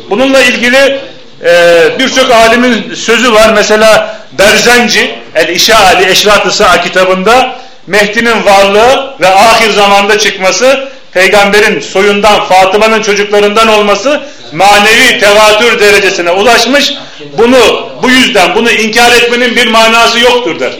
[0.09, 0.99] Bununla ilgili
[1.45, 3.51] e, birçok alimin sözü var.
[3.55, 7.55] Mesela Berzenci El-İşa'ali Eşrat-ı kitabında
[7.87, 14.21] Mehdi'nin varlığı ve ahir zamanda çıkması peygamberin soyundan Fatıma'nın çocuklarından olması
[14.53, 16.93] manevi tevatür derecesine ulaşmış.
[17.37, 20.71] Bunu bu yüzden bunu inkar etmenin bir manası yoktur der.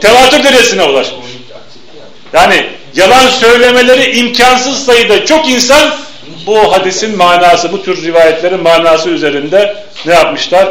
[0.00, 1.26] Tevatür derecesine ulaşmış.
[2.32, 5.94] Yani yalan söylemeleri imkansız sayıda çok insan
[6.46, 10.68] bu hadisin manası, bu tür rivayetlerin manası üzerinde ne yapmışlar?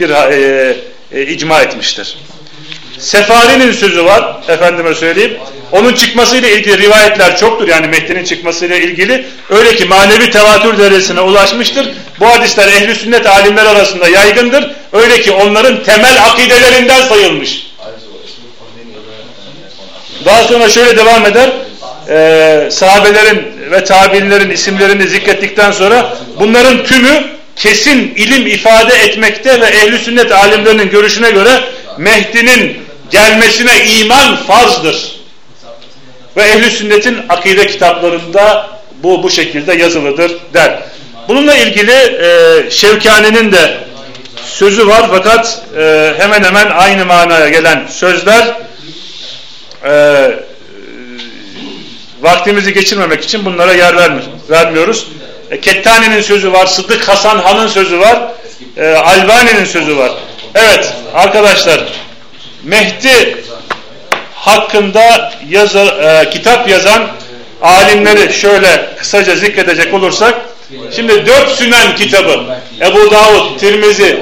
[0.00, 0.76] Bir e,
[1.12, 2.16] e, icma etmiştir.
[2.98, 5.38] Sefari'nin sözü var, efendime söyleyeyim.
[5.72, 7.68] Onun çıkmasıyla ilgili rivayetler çoktur.
[7.68, 9.26] Yani Mehdi'nin çıkmasıyla ilgili.
[9.50, 11.88] Öyle ki manevi tevatür derecesine ulaşmıştır.
[12.20, 14.70] Bu hadisler ehli sünnet alimler arasında yaygındır.
[14.92, 17.66] Öyle ki onların temel akidelerinden sayılmış.
[20.24, 21.50] Daha sonra şöyle devam eder.
[22.08, 27.24] Ee, sahabelerin ve tabiinlerin isimlerini zikrettikten sonra bunların tümü
[27.56, 31.60] kesin ilim ifade etmekte ve ehli sünnet alimlerinin görüşüne göre
[31.98, 32.76] Mehdi'nin
[33.10, 35.12] gelmesine iman farzdır.
[36.36, 38.68] Ve ehli sünnetin akide kitaplarında
[39.02, 40.82] bu bu şekilde yazılıdır der.
[41.28, 43.76] Bununla ilgili e, Şevkani'nin de
[44.44, 48.56] sözü var fakat e, hemen hemen aynı manaya gelen sözler
[49.84, 49.92] e,
[52.22, 55.06] vaktimizi geçirmemek için bunlara yer vermiyor, vermiyoruz.
[55.50, 58.22] E, Kettani'nin sözü var, Sıddık Hasan Han'ın sözü var,
[58.76, 60.12] e, Albani'nin sözü var.
[60.54, 61.80] Evet arkadaşlar
[62.62, 63.44] Mehdi
[64.34, 67.08] hakkında yazı, e, kitap yazan
[67.62, 70.34] alimleri şöyle kısaca zikredecek olursak
[70.96, 72.44] şimdi dört sünen kitabı
[72.80, 74.20] Ebu Davud, Tirmizi,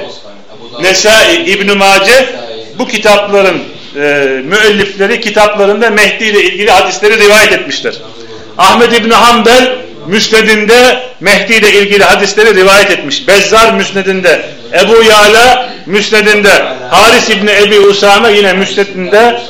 [0.81, 2.35] Nesai, İbn-i Mace
[2.79, 3.99] bu kitapların e,
[4.45, 7.93] müellifleri kitaplarında Mehdi ile ilgili hadisleri rivayet etmişler.
[8.57, 9.75] Ahmed İbni Hanbel
[10.07, 13.27] Müsnedinde Mehdi ile ilgili hadisleri rivayet etmiş.
[13.27, 14.41] Bezzar Müsnedinde,
[14.73, 19.41] Ebu Yala Müsnedinde, Haris İbni Ebi Usame yine Müsnedinde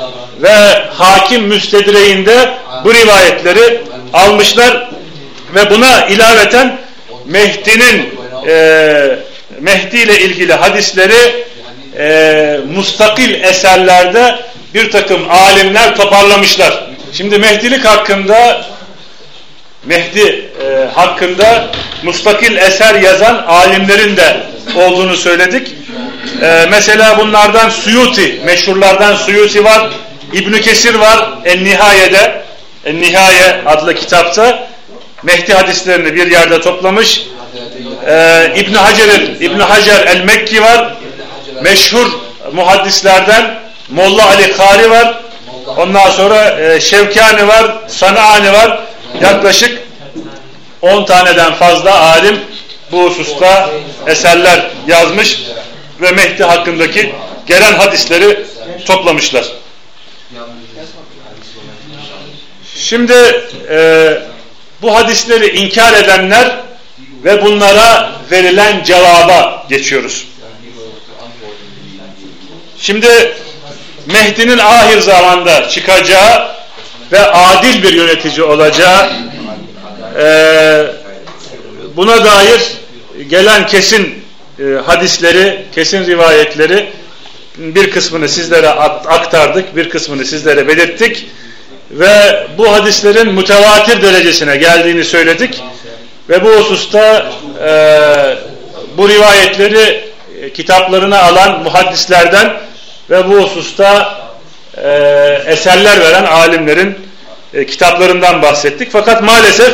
[0.42, 0.54] ve
[0.90, 2.50] Hakim Müstedreğinde
[2.84, 3.82] bu rivayetleri
[4.14, 4.90] almışlar
[5.56, 6.78] ve buna ilaveten
[7.26, 8.10] Mehdi'nin
[8.48, 9.18] e,
[9.60, 11.46] Mehdi ile ilgili hadisleri
[11.98, 14.40] e, mustakil eserlerde
[14.74, 16.84] bir takım alimler toparlamışlar.
[17.14, 18.66] Şimdi Mehdilik hakkında
[19.86, 21.68] Mehdi e, hakkında
[22.04, 24.38] mustakil eser yazan alimlerin de
[24.76, 25.76] olduğunu söyledik.
[26.42, 29.90] E, mesela bunlardan Suyuti, meşhurlardan Suyuti var,
[30.34, 32.42] İbn Kesir var En-Nihaye'de,
[32.86, 34.68] En-Nihaye adlı kitapta
[35.24, 37.22] Mehdi hadislerini bir yerde toplamış.
[38.08, 40.94] E, İbn Hacer İbn Hacer el-Mekki var.
[41.64, 42.08] Meşhur
[42.54, 45.22] muhaddislerden Molla Ali Kari var.
[45.78, 48.80] Ondan sonra e, Şevkani var, Sanani var.
[49.22, 49.80] Yaklaşık
[50.82, 52.40] 10 taneden fazla alim
[52.92, 53.70] bu hususta
[54.08, 55.42] eserler yazmış
[56.02, 57.16] ve Mehdi hakkındaki
[57.48, 58.46] gelen hadisleri
[58.86, 59.46] toplamışlar.
[62.76, 63.14] Şimdi
[63.70, 64.18] e,
[64.82, 66.52] bu hadisleri inkar edenler
[67.24, 70.26] ve bunlara verilen cevaba geçiyoruz.
[72.82, 73.34] Şimdi
[74.06, 76.52] Mehdi'nin ahir zamanda çıkacağı
[77.12, 79.10] ve adil bir yönetici olacağı
[80.20, 80.86] e,
[81.96, 82.62] buna dair
[83.30, 84.26] gelen kesin
[84.60, 86.90] e, hadisleri, kesin rivayetleri
[87.58, 91.26] bir kısmını sizlere aktardık, bir kısmını sizlere belirttik
[91.92, 95.64] ve bu hadislerin mütevatir derecesine geldiğini söyledik
[96.30, 97.32] ve bu hususta
[97.64, 97.72] e,
[98.98, 102.71] bu rivayetleri e, kitaplarına alan muhaddislerden
[103.12, 104.18] ve bu hususta
[104.78, 104.90] e,
[105.46, 106.98] eserler veren alimlerin
[107.54, 108.92] e, kitaplarından bahsettik.
[108.92, 109.74] Fakat maalesef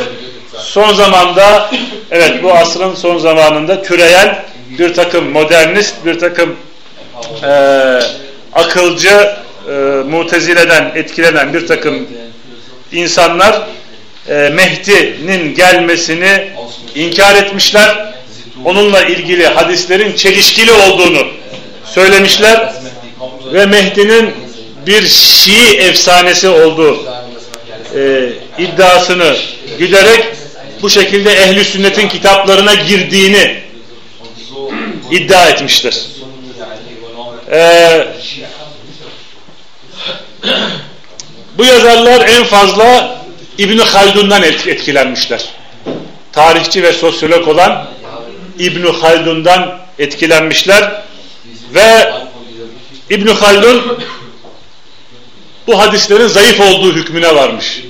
[0.57, 1.69] son zamanda
[2.11, 6.55] evet bu asrın son zamanında türeyen bir takım modernist, bir takım
[7.43, 7.49] e,
[8.53, 9.31] akılcı,
[9.69, 9.73] e,
[10.09, 12.07] mutezileden etkilenen bir takım
[12.91, 13.61] insanlar
[14.29, 16.49] e, Mehdi'nin gelmesini
[16.95, 18.13] inkar etmişler.
[18.65, 21.27] Onunla ilgili hadislerin çelişkili olduğunu
[21.85, 22.73] söylemişler
[23.53, 24.33] ve Mehdi'nin
[24.87, 27.05] bir Şii efsanesi olduğu
[27.95, 29.35] e, iddiasını
[29.79, 30.25] güderek
[30.81, 33.63] bu şekilde ehli sünnetin kitaplarına girdiğini
[35.11, 36.05] iddia etmiştir.
[37.51, 38.07] Ee,
[41.57, 43.17] bu yazarlar en fazla
[43.57, 45.45] İbni Haldun'dan etkilenmişler.
[46.31, 47.87] Tarihçi ve sosyolog olan
[48.59, 51.01] İbni Haldun'dan etkilenmişler
[51.73, 52.13] ve
[53.09, 53.99] İbn Haldun
[55.67, 57.83] bu hadislerin zayıf olduğu hükmüne varmış.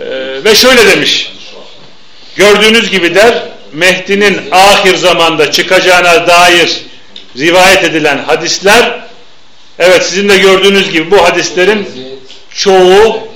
[0.00, 1.32] Ee, ve şöyle demiş.
[2.36, 3.42] Gördüğünüz gibi der
[3.72, 6.80] Mehdi'nin ahir zamanda çıkacağına dair
[7.36, 9.00] rivayet edilen hadisler
[9.78, 11.88] evet sizin de gördüğünüz gibi bu hadislerin
[12.54, 13.28] çoğu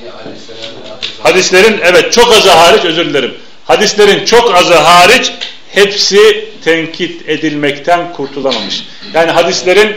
[1.22, 3.34] hadislerin evet çok azı hariç özür dilerim.
[3.64, 5.32] Hadislerin çok azı hariç
[5.74, 8.84] hepsi tenkit edilmekten kurtulamamış.
[9.14, 9.96] Yani hadislerin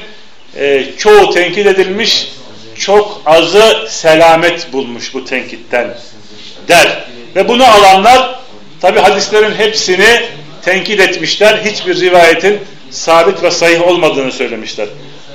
[0.56, 2.28] e, çoğu tenkit edilmiş,
[2.76, 5.98] çok azı selamet bulmuş bu tenkitten
[6.68, 7.04] der.
[7.36, 8.40] Ve bunu alanlar
[8.82, 10.22] tabi hadislerin hepsini
[10.62, 11.60] tenkit etmişler.
[11.66, 12.60] Hiçbir rivayetin
[12.90, 14.88] sabit ve sahih olmadığını söylemişler.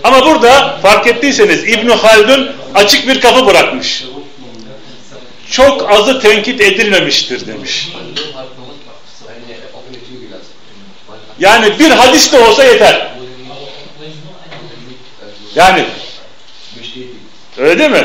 [0.04, 4.04] Ama burada fark ettiyseniz İbn Haldun açık bir kapı bırakmış.
[5.50, 7.88] Çok azı tenkit edilmemiştir demiş.
[11.42, 13.08] Yani bir hadis de olsa yeter.
[15.54, 15.84] Yani
[17.58, 18.04] öyle değil mi?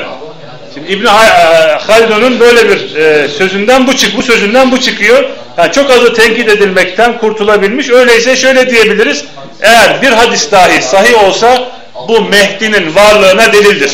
[0.74, 5.30] Şimdi İbn Haldun'un böyle bir e, sözünden bu çık, bu sözünden bu çıkıyor.
[5.58, 7.90] Yani çok azı tenkit edilmekten kurtulabilmiş.
[7.90, 9.26] Öyleyse şöyle diyebiliriz.
[9.62, 11.72] Eğer bir hadis dahi sahih olsa
[12.08, 13.92] bu Mehdi'nin varlığına delildir.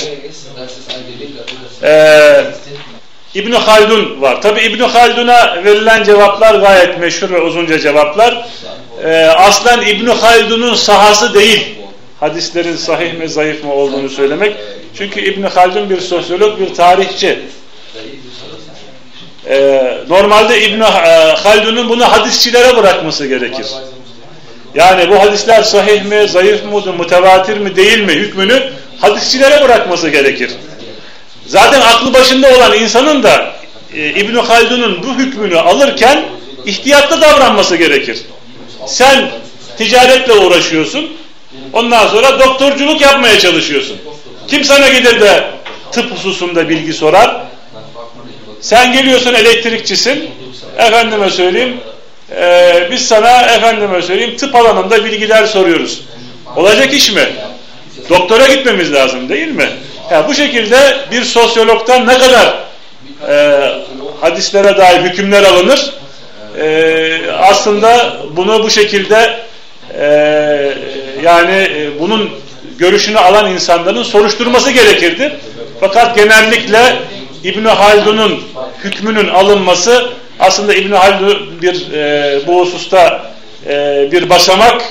[1.84, 2.44] Ee,
[3.36, 4.42] İbn Haldun var.
[4.42, 8.46] Tabi İbn Haldun'a verilen cevaplar gayet meşhur ve uzunca cevaplar
[9.04, 11.76] e, aslen İbn Haldun'un sahası değil.
[12.20, 14.56] Hadislerin sahih mi zayıf mı olduğunu söylemek.
[14.98, 17.40] Çünkü İbn Haldun bir sosyolog, bir tarihçi.
[19.50, 20.86] E, normalde İbn e,
[21.44, 23.66] Haldun'un bunu hadisçilere bırakması gerekir.
[24.76, 28.64] Yani bu hadisler sahih mi, zayıf mı, mutevatir mi, değil mi hükmünü
[29.00, 30.52] hadisçilere bırakması gerekir.
[31.48, 33.54] Zaten aklı başında olan insanın da
[33.94, 36.24] e, İbn Haldun'un bu hükmünü alırken
[36.66, 38.22] ihtiyatlı davranması gerekir.
[38.88, 39.32] Sen
[39.78, 41.12] ticaretle uğraşıyorsun.
[41.74, 43.98] Ondan sonra doktorculuk yapmaya çalışıyorsun.
[44.48, 45.44] Kim sana gelir de
[45.92, 47.44] tıp hususunda bilgi sorar?
[48.62, 50.30] Sen geliyorsun elektrikçisin.
[50.78, 51.78] Efendime söyleyeyim.
[52.36, 56.02] E, biz sana efendime söyleyeyim tıp alanında bilgiler soruyoruz.
[56.56, 57.30] Olacak iş mi?
[58.10, 59.70] Doktora gitmemiz lazım değil mi?
[60.12, 60.78] Yani bu şekilde
[61.12, 62.56] bir sosyologtan ne kadar
[63.30, 63.60] e,
[64.22, 65.94] hadislere dair hükümler alınır?
[66.60, 69.40] e, aslında bunu bu şekilde
[70.00, 70.06] e,
[71.24, 72.30] yani e, bunun
[72.78, 75.36] görüşünü alan insanların soruşturması gerekirdi.
[75.80, 76.96] Fakat genellikle
[77.44, 78.44] İbn Haldun'un
[78.84, 83.32] hükmünün alınması aslında İbn Haldun bir e, bu hususta
[83.68, 84.82] e, bir basamak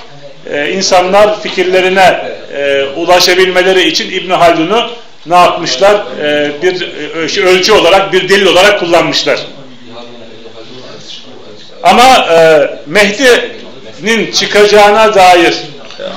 [0.50, 4.90] e, insanlar fikirlerine e, ulaşabilmeleri için İbn Haldun'u
[5.26, 6.04] ne yapmışlar?
[6.22, 6.82] E, bir
[7.40, 9.40] e, ölçü olarak, bir delil olarak kullanmışlar.
[11.82, 15.54] Ama e, Mehdi'nin çıkacağına dair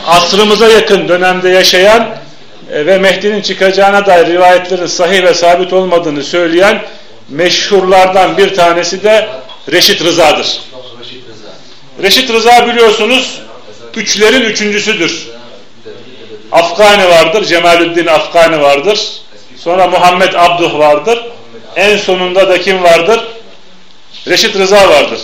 [0.07, 2.07] asrımıza yakın dönemde yaşayan
[2.71, 6.82] e, ve Mehdi'nin çıkacağına dair rivayetlerin sahih ve sabit olmadığını söyleyen
[7.30, 9.28] meşhurlardan bir tanesi de
[9.71, 10.61] Reşit Rıza'dır.
[12.01, 13.41] Reşit Rıza biliyorsunuz
[13.98, 15.28] üçlerin üçüncüsüdür.
[16.52, 19.00] Afgani vardır, Cemalüddin Afgani vardır.
[19.58, 21.20] Sonra Muhammed Abduh vardır.
[21.76, 23.20] En sonunda da kim vardır?
[24.28, 25.20] Reşit Rıza vardır.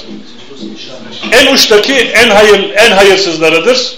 [1.31, 3.95] En uçtaki en hayır en hayırsızlarıdır.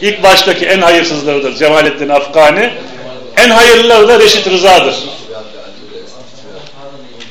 [0.00, 2.72] İlk baştaki en hayırsızlarıdır Cemalettin Afgani.
[3.36, 4.94] En hayırlıları da Reşit Rıza'dır.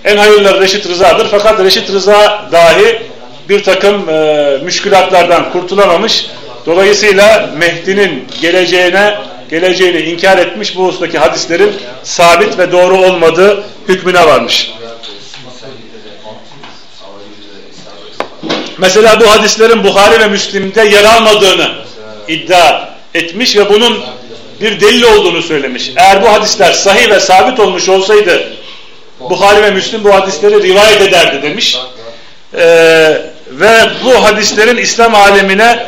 [0.05, 1.27] En hayırlıları Reşit Rıza'dır.
[1.31, 3.01] Fakat Reşit Rıza dahi
[3.49, 6.25] bir takım e, müşkülatlardan kurtulamamış.
[6.65, 9.17] Dolayısıyla Mehdi'nin geleceğine
[9.49, 14.71] geleceğini inkar etmiş bu husustaki hadislerin sabit ve doğru olmadığı hükmüne varmış.
[18.77, 21.71] Mesela bu hadislerin Bukhari ve Müslim'de yer almadığını
[22.27, 24.03] iddia etmiş ve bunun
[24.61, 25.91] bir delil olduğunu söylemiş.
[25.95, 28.53] Eğer bu hadisler sahih ve sabit olmuş olsaydı
[29.19, 31.77] Bukhari ve Müslim bu hadisleri rivayet ederdi demiş.
[32.53, 35.85] Ee, ve bu hadislerin İslam alemine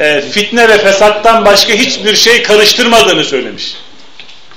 [0.00, 3.76] e, fitne ve fesattan başka hiçbir şey karıştırmadığını söylemiş.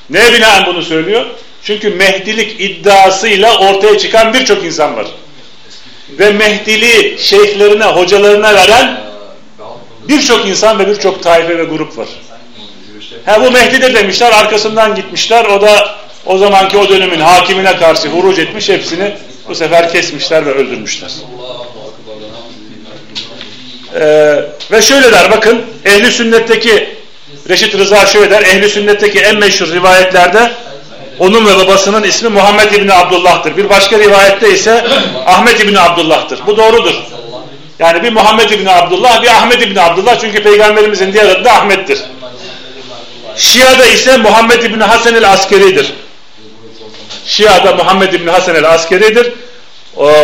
[0.10, 1.26] Neye binaen bunu söylüyor?
[1.64, 5.08] Çünkü Mehdilik iddiasıyla ortaya çıkan birçok insan var.
[6.10, 9.02] Ve Mehdili şeyhlerine, hocalarına veren
[10.08, 12.08] birçok insan ve birçok taife ve grup var.
[13.26, 15.46] Ha bu Mehdi'dir demişler, arkasından gitmişler.
[15.46, 19.16] O da o zamanki o dönemin hakimine karşı huruc etmiş, hepsini
[19.50, 21.12] bu sefer kesmişler ve öldürmüşler.
[23.96, 26.96] Ee, ve şöyle der bakın ehli sünnetteki
[27.50, 30.52] Reşit Rıza şöyle der ehli sünnetteki en meşhur rivayetlerde
[31.20, 33.58] onun ve babasının ismi Muhammed İbni Abdullah'tır.
[33.58, 34.86] Bir başka rivayette ise
[35.26, 36.40] Ahmet İbni Abdullah'tır.
[36.48, 36.96] Bu doğrudur.
[37.80, 42.00] Yani bir Muhammed İbni Abdullah bir Ahmet İbni Abdullah çünkü peygamberimizin diğer adı da Ahmet'tir.
[43.36, 45.94] Şia'da ise Muhammed İbni Hasan el Askeri'dir.
[47.26, 49.34] Şia'da Muhammed İbni Hasan el Askeri'dir.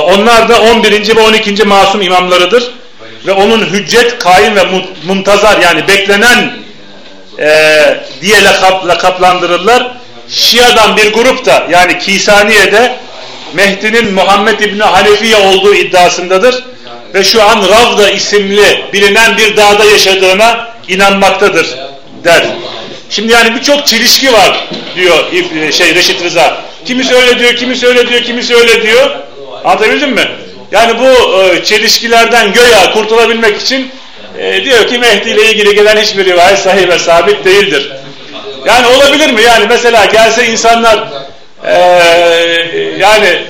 [0.03, 1.15] Onlar da 11.
[1.15, 1.63] ve 12.
[1.63, 2.78] masum imamlarıdır
[3.25, 4.63] ve onun hüccet, kaim ve
[5.07, 6.53] muntazar yani beklenen
[7.39, 7.49] e,
[8.21, 9.91] diye lakap, lakaplandırırlar.
[10.29, 12.95] Şia'dan bir grup da yani Kisaniye'de
[13.53, 16.63] Mehdi'nin Muhammed İbni Hanefiye olduğu iddiasındadır.
[17.13, 21.67] Ve şu an Ravda isimli bilinen bir dağda yaşadığına inanmaktadır
[22.23, 22.43] der.
[23.09, 25.17] Şimdi yani birçok çelişki var diyor
[25.71, 26.61] şey Reşit Rıza.
[26.85, 29.09] Kimisi öyle diyor, kimisi öyle diyor, kimisi öyle diyor.
[29.65, 30.27] Anlatabildim mi?
[30.71, 33.91] Yani bu e, çelişkilerden göya kurtulabilmek için
[34.37, 37.91] e, diyor ki Mehdi ile ilgili gelen hiçbir rivayet sahih ve sabit değildir.
[38.65, 39.41] Yani olabilir mi?
[39.41, 41.07] Yani mesela gelse insanlar
[41.65, 41.73] e,
[42.99, 43.43] yani e,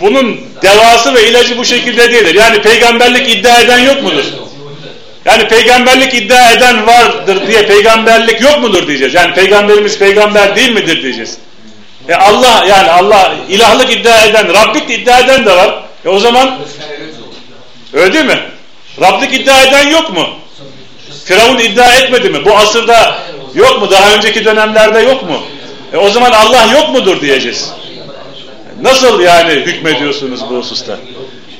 [0.00, 2.34] bunun devası ve ilacı bu şekilde değildir.
[2.34, 4.24] Yani peygamberlik iddia eden yok mudur?
[5.24, 9.14] Yani peygamberlik iddia eden vardır diye peygamberlik yok mudur diyeceğiz.
[9.14, 11.38] Yani peygamberimiz peygamber değil midir diyeceğiz.
[12.08, 15.85] E Allah yani Allah ilahlık iddia eden, Rabblik iddia eden de var.
[16.06, 16.58] E o zaman
[17.92, 18.38] öyle değil mi?
[19.00, 20.26] Rablik iddia eden yok mu?
[21.24, 22.44] Firavun iddia etmedi mi?
[22.44, 23.18] Bu asırda
[23.54, 23.90] yok mu?
[23.90, 25.42] Daha önceki dönemlerde yok mu?
[25.92, 27.70] E o zaman Allah yok mudur diyeceğiz.
[28.82, 30.98] Nasıl yani hükmediyorsunuz bu hususta?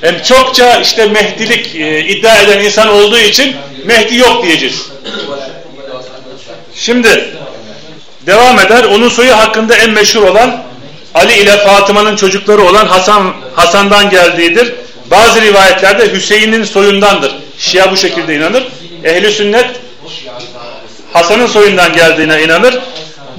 [0.01, 4.89] Hem çokça işte Mehdilik e, iddia eden insan olduğu için Mehdi yok diyeceğiz.
[6.75, 7.35] Şimdi
[8.25, 8.83] devam eder.
[8.83, 10.66] Onun soyu hakkında en meşhur olan
[11.17, 14.73] Ali ile Fatıma'nın çocukları olan Hasan Hasan'dan geldiğidir.
[15.11, 17.31] Bazı rivayetlerde Hüseyin'in soyundandır.
[17.57, 18.63] Şia bu şekilde inanır.
[19.03, 19.67] Ehli sünnet
[21.13, 22.79] Hasan'ın soyundan geldiğine inanır.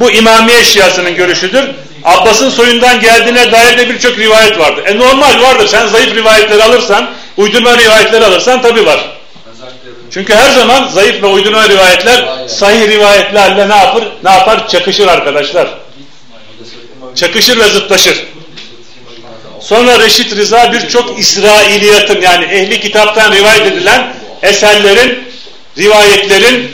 [0.00, 1.64] Bu İmamiye Şiasının görüşüdür.
[2.04, 4.86] Abbas'ın soyundan geldiğine dair de birçok rivayet vardır.
[4.86, 5.66] E normal vardır.
[5.66, 9.00] Sen zayıf rivayetleri alırsan, uydurma rivayetleri alırsan tabi var.
[10.10, 14.04] Çünkü her zaman zayıf ve uydurma rivayetler sahih rivayetlerle ne yapar?
[14.24, 14.68] Ne yapar?
[14.68, 15.68] Çakışır arkadaşlar
[17.18, 18.24] çakışır ve zıtlaşır.
[19.60, 25.18] Sonra Reşit Rıza birçok İsrailiyatın yani ehli kitaptan rivayet edilen eserlerin,
[25.78, 26.70] rivayetlerin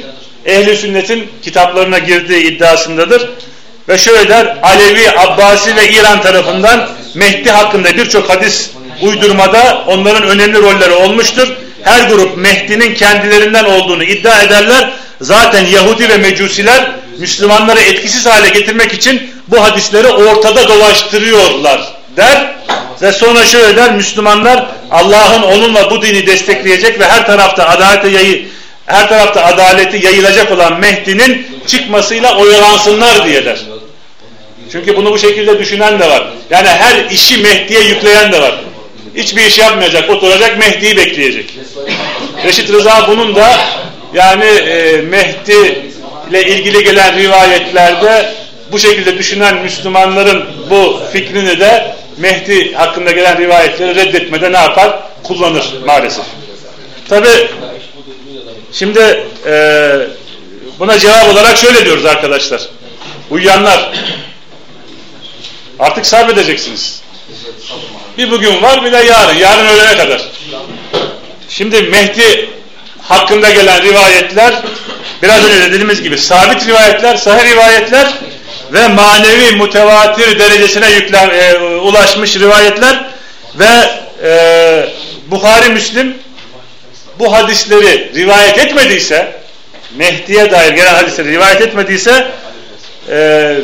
[0.47, 3.30] ehli sünnetin kitaplarına girdiği iddiasındadır.
[3.88, 8.70] Ve şöyle der, Alevi, Abbasi ve İran tarafından Mehdi hakkında birçok hadis
[9.03, 11.49] uydurmada onların önemli rolleri olmuştur.
[11.82, 14.90] Her grup Mehdi'nin kendilerinden olduğunu iddia ederler.
[15.20, 21.80] Zaten Yahudi ve Mecusiler Müslümanları etkisiz hale getirmek için bu hadisleri ortada dolaştırıyorlar
[22.16, 22.54] der
[23.02, 28.46] ve sonra şöyle der Müslümanlar Allah'ın onunla bu dini destekleyecek ve her tarafta adalete yayı
[28.86, 33.60] her tarafta adaleti yayılacak olan Mehdi'nin çıkmasıyla oyalansınlar diye der.
[34.72, 36.28] Çünkü bunu bu şekilde düşünen de var.
[36.50, 38.54] Yani her işi Mehdi'ye yükleyen de var.
[39.16, 41.54] Hiçbir iş yapmayacak, oturacak, Mehdi'yi bekleyecek.
[42.44, 43.60] Reşit Rıza bunun da
[44.14, 45.82] yani e, Mehdi
[46.31, 48.35] ile ilgili gelen rivayetlerde
[48.72, 54.99] bu şekilde düşünen Müslümanların bu fikrini de Mehdi hakkında gelen rivayetleri reddetmede ne yapar?
[55.22, 56.25] Kullanır maalesef.
[57.09, 57.29] Tabi
[58.72, 59.55] şimdi e,
[60.79, 62.62] buna cevap olarak şöyle diyoruz arkadaşlar.
[63.31, 63.93] Uyuyanlar
[65.79, 67.03] artık sabredeceksiniz.
[68.18, 69.39] Bir bugün var bir de yarın.
[69.39, 70.22] Yarın öğlene kadar.
[71.49, 72.51] Şimdi Mehdi
[73.09, 74.55] hakkında gelen rivayetler
[75.22, 78.07] biraz önce dediğimiz gibi sabit rivayetler, sahih rivayetler
[78.72, 83.05] ve manevi mutevatir derecesine yüklen, e, ulaşmış rivayetler
[83.55, 83.90] ve
[84.24, 84.88] e,
[85.26, 86.18] Bukhari Müslim
[87.18, 89.32] bu hadisleri rivayet etmediyse
[89.96, 92.30] Mehdi'ye dair gelen hadisleri rivayet etmediyse
[93.11, 93.57] e,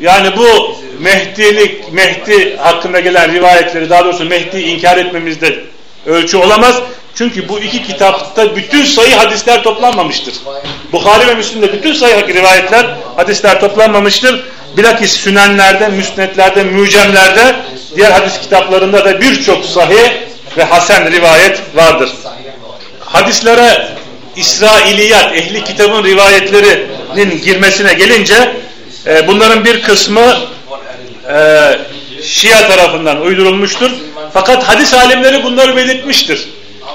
[0.00, 5.64] yani bu Mehdi'lik Mehdi hakkında gelen rivayetleri daha doğrusu Mehdi inkar etmemizde
[6.06, 6.82] ölçü olamaz.
[7.14, 10.34] Çünkü bu iki kitapta bütün sayı hadisler toplanmamıştır.
[10.92, 12.86] Bukhari ve Müslim'de bütün sayı rivayetler,
[13.16, 14.44] hadisler toplanmamıştır.
[14.76, 17.56] Bilakis sünenlerde, müsnetlerde, mücemlerde,
[17.96, 20.10] diğer hadis kitaplarında da birçok sahih
[20.56, 22.10] ve hasen rivayet vardır.
[23.00, 23.88] Hadislere
[24.36, 28.56] İsrailiyat, ehli kitabın rivayetlerinin girmesine gelince
[29.06, 30.36] e, bunların bir kısmı
[31.28, 31.78] e,
[32.22, 33.90] Şia tarafından uydurulmuştur.
[34.34, 36.48] Fakat hadis alimleri bunları belirtmiştir.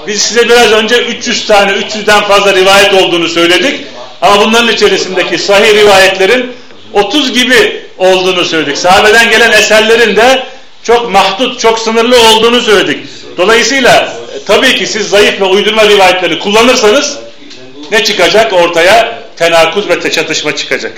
[0.08, 3.88] Biz size biraz önce 300 tane, 300'den fazla rivayet olduğunu söyledik.
[4.22, 6.52] Ama bunların içerisindeki sahih rivayetlerin
[6.94, 8.78] 30 gibi olduğunu söyledik.
[8.78, 10.44] Sahabeden gelen eserlerin de
[10.84, 12.98] çok mahdut, çok sınırlı olduğunu söyledik.
[13.38, 17.18] Dolayısıyla e, tabii ki siz zayıf ve uydurma rivayetleri kullanırsanız
[17.92, 19.20] ne çıkacak ortaya?
[19.38, 20.94] Tenakuz ve çatışma çıkacak.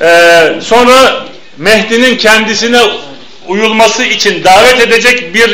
[0.00, 1.26] Ee, sonra
[1.58, 2.80] Mehdi'nin kendisine
[3.48, 5.52] uyulması için davet edecek bir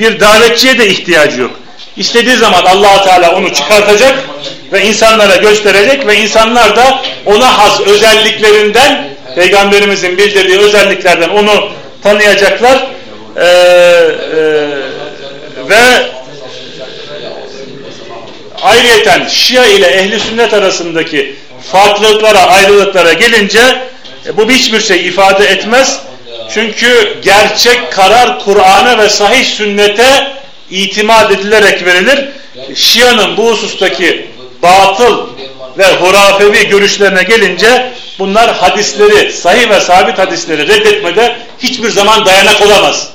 [0.00, 1.50] bir davetçiye de ihtiyacı yok.
[1.96, 4.14] İstediği zaman allah Teala onu çıkartacak
[4.72, 11.68] ve insanlara gösterecek ve insanlar da ona has özelliklerinden Peygamberimizin bildirdiği özelliklerden onu
[12.02, 12.86] tanıyacaklar
[13.36, 13.48] ee, e,
[15.68, 16.10] ve
[18.62, 21.36] ayrıyeten Şia ile ehli sünnet arasındaki
[21.72, 23.60] farklılıklara, ayrılıklara gelince
[24.26, 26.00] e, bu hiçbir şey ifade etmez.
[26.54, 30.32] Çünkü gerçek karar Kur'an'a ve sahih sünnete
[30.70, 32.28] itimat edilerek verilir.
[32.74, 34.30] Şia'nın bu husustaki
[34.62, 35.26] batıl
[35.78, 43.08] ve hurafevi görüşlerine gelince bunlar hadisleri, sahih ve sabit hadisleri reddetmede hiçbir zaman dayanak olamaz.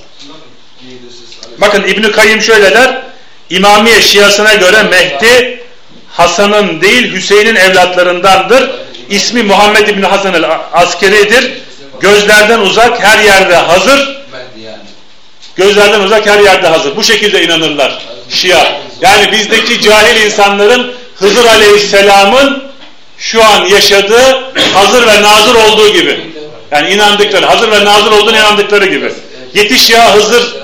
[1.57, 3.01] Bakın İbn-i Kayyım şöyle der,
[3.49, 5.63] İmamiye Şiasına göre Mehdi
[6.11, 8.71] Hasan'ın değil Hüseyin'in evlatlarındandır.
[9.09, 11.64] İsmi Muhammed İbni Hasan el Askeri'dir.
[12.05, 14.17] Gözlerden uzak her yerde hazır.
[15.55, 16.95] Gözlerden uzak her yerde hazır.
[16.95, 17.99] Bu şekilde inanırlar
[18.29, 18.65] Şia.
[19.01, 22.63] Yani bizdeki cahil insanların Hızır Aleyhisselam'ın
[23.17, 26.19] şu an yaşadığı hazır ve nazır olduğu gibi.
[26.71, 29.13] Yani inandıkları, hazır ve nazır olduğunu inandıkları gibi.
[29.53, 30.55] Yetiş ya Hızır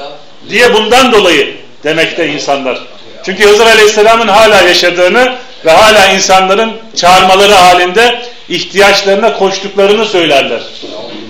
[0.49, 2.79] diye bundan dolayı demekte insanlar.
[3.25, 5.35] Çünkü Hızır Aleyhisselam'ın hala yaşadığını
[5.65, 10.61] ve hala insanların çağırmaları halinde ihtiyaçlarına koştuklarını söylerler.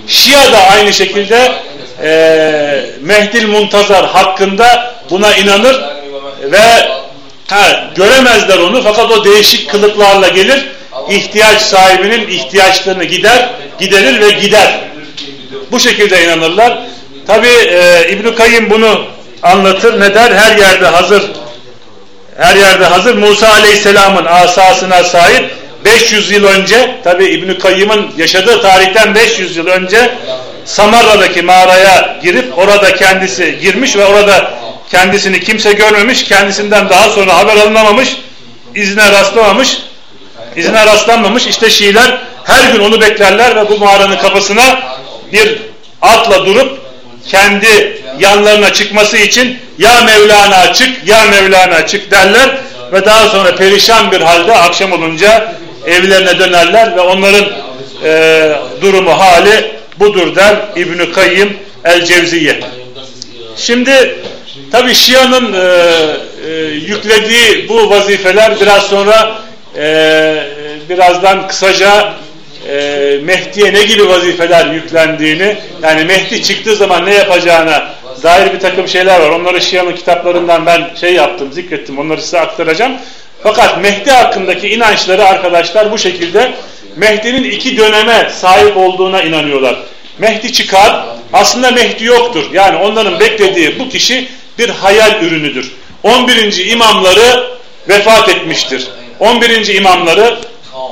[0.06, 1.52] Şia da aynı şekilde
[2.02, 5.80] e, Mehdil Muntazar hakkında buna inanır
[6.42, 6.88] ve
[7.48, 10.68] ha, göremezler onu fakat o değişik kılıklarla gelir
[11.08, 14.80] ihtiyaç sahibinin ihtiyaçlarını gider, giderir ve gider.
[15.72, 16.78] Bu şekilde inanırlar.
[17.26, 19.04] Tabi e, İbn-i Kayyım bunu
[19.42, 20.00] anlatır.
[20.00, 20.30] Ne der?
[20.32, 21.22] Her yerde hazır
[22.38, 25.50] her yerde hazır Musa Aleyhisselam'ın asasına sahip
[25.84, 30.14] 500 yıl önce tabi İbn-i Kayyım'ın yaşadığı tarihten 500 yıl önce
[30.64, 34.54] Samarra'daki mağaraya girip orada kendisi girmiş ve orada
[34.90, 38.16] kendisini kimse görmemiş, kendisinden daha sonra haber alınamamış,
[38.74, 39.78] izine rastlamamış,
[40.56, 41.46] izine rastlanmamış.
[41.46, 44.82] İşte Şiiler her gün onu beklerler ve bu mağaranın kapısına
[45.32, 45.58] bir
[46.02, 46.80] atla durup
[47.28, 52.58] kendi yanlarına çıkması için ya Mevlana çık ya Mevlana çık derler
[52.92, 55.54] ve daha sonra perişan bir halde akşam olunca
[55.86, 57.44] evlerine dönerler ve onların
[58.04, 61.48] e, durumu hali budur der İbn-i
[61.84, 62.60] el-Cevziye.
[63.56, 64.18] Şimdi
[64.72, 65.66] tabi Şia'nın e,
[66.48, 69.38] e, yüklediği bu vazifeler biraz sonra
[69.76, 70.46] e,
[70.88, 72.14] birazdan kısaca
[72.68, 78.88] e, Mehdi'ye ne gibi vazifeler yüklendiğini yani Mehdi çıktığı zaman ne yapacağına dair bir takım
[78.88, 79.30] şeyler var.
[79.30, 81.98] Onları Şia'nın kitaplarından ben şey yaptım, zikrettim.
[81.98, 82.92] Onları size aktaracağım.
[83.42, 86.52] Fakat Mehdi hakkındaki inançları arkadaşlar bu şekilde
[86.96, 89.76] Mehdi'nin iki döneme sahip olduğuna inanıyorlar.
[90.18, 92.44] Mehdi çıkar, aslında Mehdi yoktur.
[92.52, 94.28] Yani onların beklediği bu kişi
[94.58, 95.72] bir hayal ürünüdür.
[96.02, 96.66] 11.
[96.66, 97.50] imamları
[97.88, 98.88] vefat etmiştir.
[99.20, 99.74] 11.
[99.74, 100.38] imamları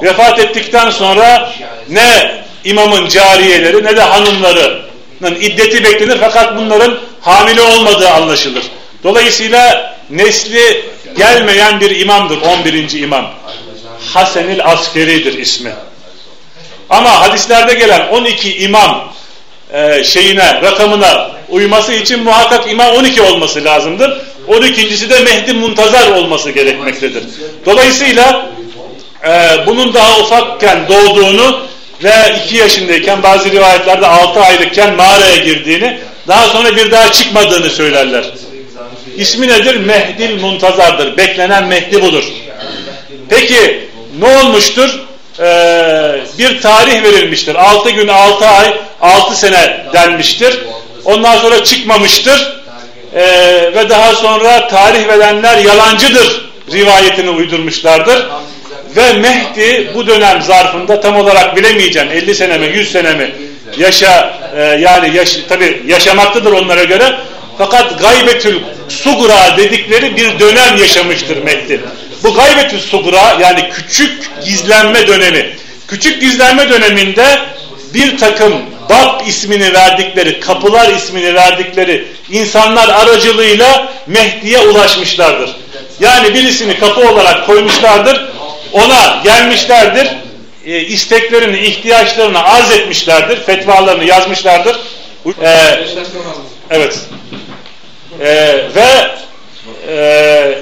[0.03, 1.53] vefat ettikten sonra
[1.89, 8.65] ne imamın cariyeleri ne de hanımlarının iddeti beklenir fakat bunların hamile olmadığı anlaşılır.
[9.05, 13.01] Dolayısıyla nesli gelmeyen bir imamdır 11.
[13.01, 13.31] imam.
[14.15, 15.73] Hasenil Askeri'dir ismi.
[16.91, 19.13] Ama hadislerde gelen 12 imam
[19.73, 24.21] e, şeyine, rakamına uyması için muhakkak imam 12 olması lazımdır.
[24.49, 27.23] 12.si de Mehdi Muntazar olması gerekmektedir.
[27.67, 28.51] Dolayısıyla
[29.27, 31.61] e, bunun daha ufakken doğduğunu
[32.05, 32.13] ve
[32.47, 35.99] 2 yaşındayken bazı rivayetlerde 6 aylıkken mağaraya girdiğini
[36.29, 38.25] daha sonra bir daha çıkmadığını söylerler.
[39.21, 39.77] İsmi nedir?
[39.77, 41.17] Mehdil Muntazar'dır.
[41.17, 42.25] Beklenen Mehdi budur.
[43.29, 45.01] Peki ne olmuştur?
[45.41, 47.55] Ee, bir tarih verilmiştir.
[47.55, 50.59] 6 gün, 6 ay, 6 sene denmiştir.
[51.05, 52.61] Ondan sonra çıkmamıştır.
[53.15, 53.23] Ee,
[53.75, 58.27] ve daha sonra tarih verenler yalancıdır rivayetini uydurmuşlardır.
[58.97, 63.35] Ve Mehdi bu dönem zarfında tam olarak bilemeyeceğim 50 sene mi 100 sene mi
[63.77, 67.15] yaşa e, yani yaş, tabi yaşamaktadır onlara göre
[67.61, 71.81] fakat gaybetül sugra dedikleri bir dönem yaşamıştır Mehdi.
[72.25, 75.57] Bu gaybetül sugra yani küçük gizlenme dönemi.
[75.89, 77.39] Küçük gizlenme döneminde
[77.95, 78.55] bir takım
[78.91, 85.51] Bab ismini verdikleri, kapılar ismini verdikleri insanlar aracılığıyla Mehdi'ye ulaşmışlardır.
[86.01, 88.31] Yani birisini kapı olarak koymuşlardır,
[88.73, 90.09] ona gelmişlerdir,
[90.67, 94.77] e, isteklerini, ihtiyaçlarını arz etmişlerdir, fetvalarını yazmışlardır.
[95.43, 95.51] E,
[96.71, 96.99] evet.
[98.21, 98.27] E,
[98.75, 99.11] ve
[99.89, 100.59] e,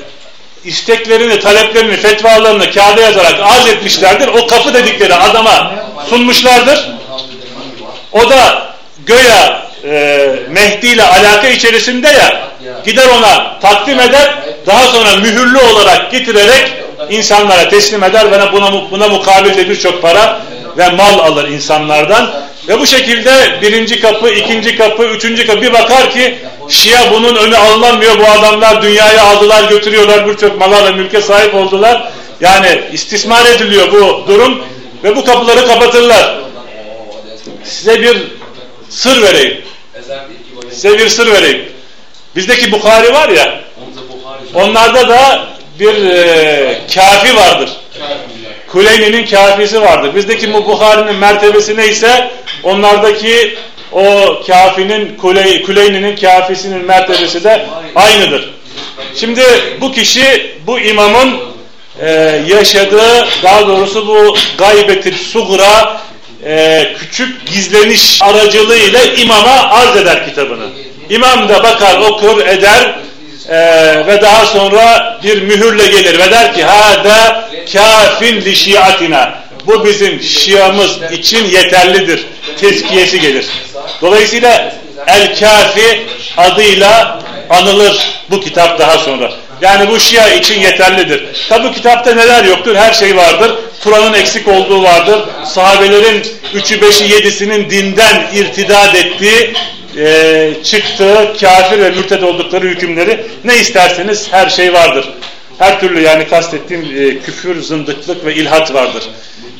[0.64, 4.28] isteklerini, taleplerini, fetvalarını kağıda yazarak arz etmişlerdir.
[4.28, 5.72] O kapı dedikleri adama
[6.10, 6.88] sunmuşlardır.
[8.12, 8.68] O da
[9.06, 12.48] göya e, Mehdi ile alaka içerisinde ya
[12.84, 14.34] gider ona takdim eder
[14.66, 16.72] daha sonra mühürlü olarak getirerek
[17.10, 20.40] insanlara teslim eder ve buna, buna mukabil de birçok para
[20.78, 22.30] ve mal alır insanlardan.
[22.68, 26.38] Ve bu şekilde birinci kapı, ikinci kapı, üçüncü kapı bir bakar ki
[26.68, 28.18] Şia bunun önü alınamıyor.
[28.18, 30.28] Bu adamlar dünyayı aldılar, götürüyorlar.
[30.28, 32.12] Birçok mala ve mülke sahip oldular.
[32.40, 34.62] Yani istismar ediliyor bu durum.
[35.04, 36.38] Ve bu kapıları kapatırlar.
[37.64, 38.16] Size bir
[38.88, 39.60] sır vereyim.
[40.70, 41.68] Size bir sır vereyim.
[42.36, 43.60] Bizdeki Bukhari var ya,
[44.54, 45.46] onlarda da
[45.80, 47.70] bir e, kafi vardır.
[48.72, 50.14] Kuleyni'nin kafisi vardır.
[50.14, 52.30] Bizdeki bu Bukhari'nin mertebesi neyse
[52.62, 53.58] onlardaki
[53.92, 54.02] o
[54.46, 58.54] kafinin Kuley, Kuleyni'nin kafisinin mertebesi de aynıdır.
[59.14, 59.42] Şimdi
[59.80, 61.40] bu kişi bu imamın
[62.00, 62.10] e,
[62.46, 66.00] yaşadığı daha doğrusu bu gaybetil sugra
[66.44, 70.66] e, küçük gizleniş aracılığıyla imama arz eder kitabını.
[71.10, 72.98] İmam da bakar okur eder
[73.48, 73.56] e,
[74.06, 79.34] ve daha sonra bir mühürle gelir ve der ki hâdâ kâfin li şiatina
[79.66, 82.26] bu bizim şiamız için yeterlidir.
[82.60, 83.46] Tezkiyesi gelir.
[84.02, 84.72] Dolayısıyla
[85.06, 87.20] El-Kafi adıyla
[87.50, 87.98] anılır
[88.30, 89.32] bu kitap daha sonra.
[89.60, 91.24] Yani bu Şia için yeterlidir.
[91.48, 92.76] Tabi kitapta neler yoktur?
[92.76, 93.52] Her şey vardır.
[93.84, 95.20] Kur'an'ın eksik olduğu vardır.
[95.44, 99.54] Sahabelerin üçü beşi yedisinin dinden irtidad ettiği,
[99.96, 105.08] e, çıktığı, kafir ve mürted oldukları hükümleri ne isterseniz her şey vardır.
[105.58, 109.02] Her türlü yani kastettiğim e, küfür, zındıklık ve ilhat vardır.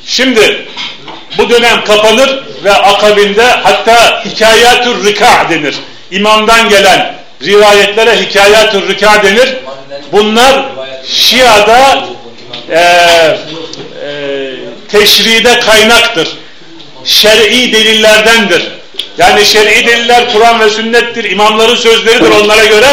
[0.07, 0.66] Şimdi
[1.39, 5.74] bu dönem kapanır ve akabinde hatta hikayatür rika denir.
[6.11, 9.57] İmamdan gelen rivayetlere hikayatür rika denir.
[10.12, 10.64] Bunlar
[11.07, 12.05] Şia'da
[12.70, 13.39] e, e,
[14.89, 16.29] teşride kaynaktır.
[17.05, 18.62] Şer'i delillerdendir.
[19.18, 21.30] Yani şer'i deliller Kur'an ve sünnettir.
[21.30, 22.86] İmamların sözleridir onlara göre.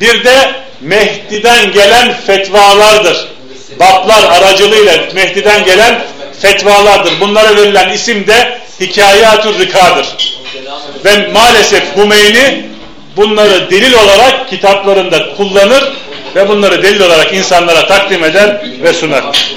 [0.00, 3.28] Bir de Mehdi'den gelen fetvalardır.
[3.80, 6.04] Baplar aracılığıyla Mehdi'den gelen
[6.40, 7.20] fetvalardır.
[7.20, 10.06] Bunlara verilen isim de Hikayatur Rika'dır.
[11.04, 12.68] Ve maalesef Hümeyni
[13.16, 15.92] bunları delil olarak kitaplarında kullanır
[16.34, 19.54] ve bunları delil olarak insanlara takdim eder ve sunar.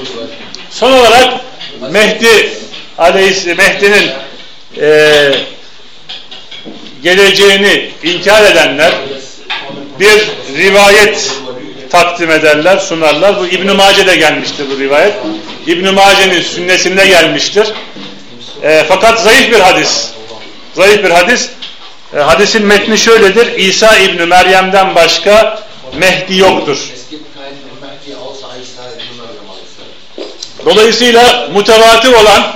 [0.70, 1.34] Son olarak
[1.92, 2.50] Mehdi
[2.98, 4.12] Aleyhisselam Mehdi'nin
[4.82, 5.32] e,
[7.04, 8.94] geleceğini inkar edenler
[10.00, 10.28] bir
[10.58, 11.32] rivayet
[11.90, 13.40] takdim ederler, sunarlar.
[13.40, 15.14] Bu İbn-i Mace'de gelmiştir bu rivayet.
[15.68, 17.68] İbn-i Mace'nin sünnesinde gelmiştir.
[18.64, 20.08] E, fakat zayıf bir hadis.
[20.74, 21.50] Zayıf bir hadis.
[22.16, 23.58] E, hadisin metni şöyledir.
[23.58, 25.64] İsa İbni Meryem'den başka
[26.00, 26.78] Mehdi yoktur.
[30.66, 32.54] Dolayısıyla mütevatir olan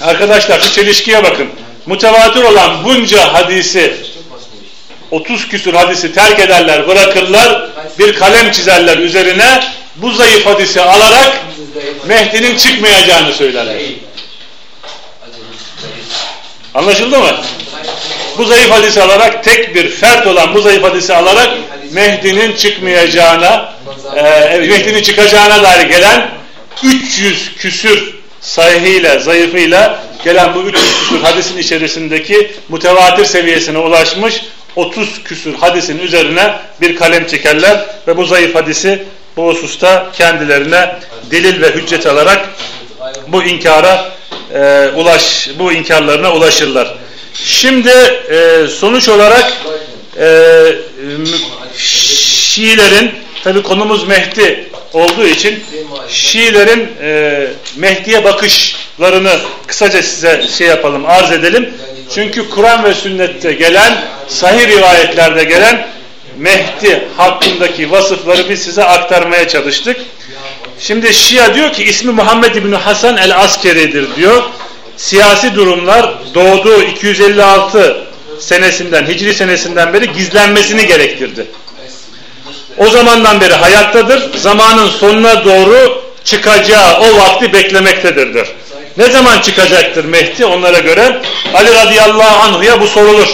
[0.00, 1.48] arkadaşlar şu çelişkiye bakın.
[1.88, 3.96] Mütevatir olan bunca hadisi
[5.10, 7.68] 30 küsur hadisi terk ederler, bırakırlar,
[7.98, 9.60] bir kalem çizerler üzerine
[9.96, 11.40] bu zayıf hadisi alarak
[12.06, 13.76] Mehdi'nin çıkmayacağını söylerler.
[16.74, 17.36] Anlaşıldı mı?
[18.38, 21.48] Bu zayıf hadisi alarak tek bir fert olan bu zayıf hadisi alarak
[21.90, 23.72] Mehdi'nin çıkmayacağına
[24.16, 24.22] e,
[24.58, 26.30] Mehdi'nin çıkacağına dair gelen
[26.82, 34.42] 300 küsür sahihiyle, zayıfıyla gelen bu 300 küsür hadisin içerisindeki mutevatir seviyesine ulaşmış
[34.76, 39.04] 30 küsür hadisin üzerine bir kalem çekerler ve bu zayıf hadisi
[39.36, 40.96] bu hususta kendilerine
[41.30, 42.48] delil ve hüccet alarak
[43.28, 44.12] bu inkara
[44.54, 46.94] e, ulaş bu inkarlarına ulaşırlar.
[47.34, 47.90] Şimdi
[48.30, 49.52] e, sonuç olarak
[50.20, 50.64] e,
[51.76, 53.10] Şiilerin
[53.44, 55.64] tabi konumuz Mehdi olduğu için
[56.08, 59.32] Şiilerin e, Mehdi'ye bakışlarını
[59.66, 61.74] kısaca size şey yapalım, arz edelim.
[62.14, 65.88] Çünkü Kur'an ve sünnette gelen, sahih rivayetlerde gelen
[66.38, 69.96] Mehdi hakkındaki vasıfları biz size aktarmaya çalıştık.
[70.80, 74.42] Şimdi Şia diyor ki ismi Muhammed İbni Hasan el-Askeri'dir diyor.
[74.96, 78.04] Siyasi durumlar doğduğu 256
[78.40, 81.46] senesinden, Hicri senesinden beri gizlenmesini gerektirdi.
[82.78, 84.38] O zamandan beri hayattadır.
[84.38, 88.48] Zamanın sonuna doğru çıkacağı o vakti beklemektedirdir.
[88.96, 91.22] Ne zaman çıkacaktır Mehdi onlara göre?
[91.54, 93.28] Ali radıyallahu anhu'ya bu sorulur.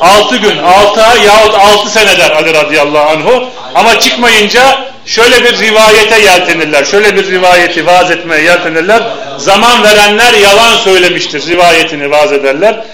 [0.00, 3.44] 6 gün, 6 ay yahut 6 sene der Ali radıyallahu anhu.
[3.74, 6.84] Ama çıkmayınca şöyle bir rivayete yeltenirler.
[6.84, 9.02] Şöyle bir rivayeti vaaz etmeye yeltenirler.
[9.38, 12.84] Zaman verenler yalan söylemiştir rivayetini vaaz ederler.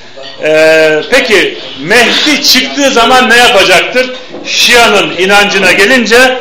[0.45, 4.11] Ee, peki Mehdi çıktığı zaman ne yapacaktır?
[4.47, 6.39] Şia'nın inancına gelince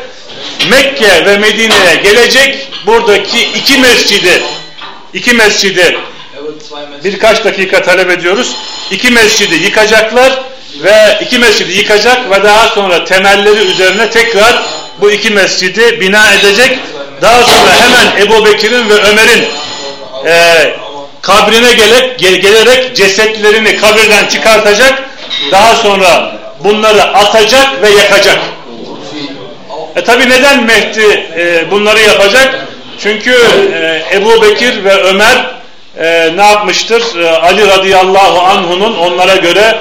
[0.70, 4.41] Mekke ve Medine'ye gelecek buradaki iki mescidi
[5.14, 5.97] iki mescidi
[7.04, 8.56] birkaç dakika talep ediyoruz.
[8.91, 10.39] İki mescidi yıkacaklar
[10.84, 14.64] ve iki mescidi yıkacak ve daha sonra temelleri üzerine tekrar
[15.02, 16.80] bu iki mescidi bina edecek.
[17.22, 19.47] Daha sonra hemen Ebu Bekir'in ve Ömer'in
[20.26, 20.76] e,
[21.22, 25.04] kabrine gelip, gel, gelerek cesetlerini kabirden çıkartacak.
[25.52, 28.39] Daha sonra bunları atacak ve yakacak.
[29.95, 32.68] E tabi neden Mehdi e, bunları yapacak?
[32.99, 33.36] Çünkü
[33.74, 35.45] e, Ebu Bekir ve Ömer
[35.97, 37.20] e, ne yapmıştır?
[37.20, 39.80] E, Ali radıyallahu anhunun onlara göre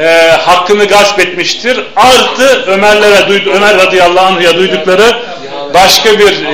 [0.00, 1.80] e, hakkını gasp etmiştir.
[1.96, 5.16] Artı Ömerlere Ömer radıyallahu anh'a duydukları
[5.74, 6.44] başka bir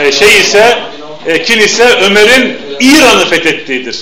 [0.00, 0.78] e, şey ise
[1.26, 3.96] e, kin ise Ömer'in İran'ı fethettiğidir.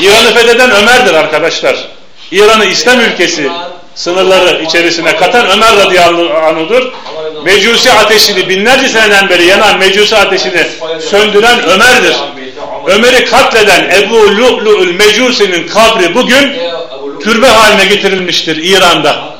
[0.00, 1.76] İran'ı fetheden Ömer'dir arkadaşlar.
[2.30, 3.50] İran'ı İslam ülkesi
[3.94, 6.92] sınırları içerisine katan Ömer radıyallahu anhudur.
[7.44, 10.66] Mecusi ateşini binlerce seneden beri yanan mecusi ateşini
[11.10, 12.16] söndüren Ömer'dir.
[12.86, 16.52] Ömer'i katleden Ebu Lu'lu'ül Mecusi'nin kabri bugün
[17.22, 19.32] türbe haline getirilmiştir İran'da.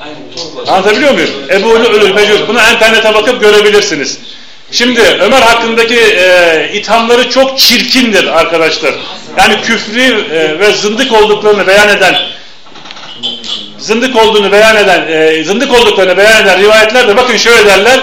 [0.68, 1.30] Anlatabiliyor muyum?
[1.50, 2.48] Ebu Lu'lu'ül Mecusi.
[2.48, 4.18] Bunu internete bakıp görebilirsiniz.
[4.72, 8.94] Şimdi Ömer hakkındaki e, ithamları çok çirkindir arkadaşlar.
[9.38, 12.16] Yani küfrü e, ve zındık olduklarını beyan eden
[13.82, 18.00] zındık olduğunu beyan eden, e, zındık olduklarını beyan eden rivayetlerde bakın şöyle derler.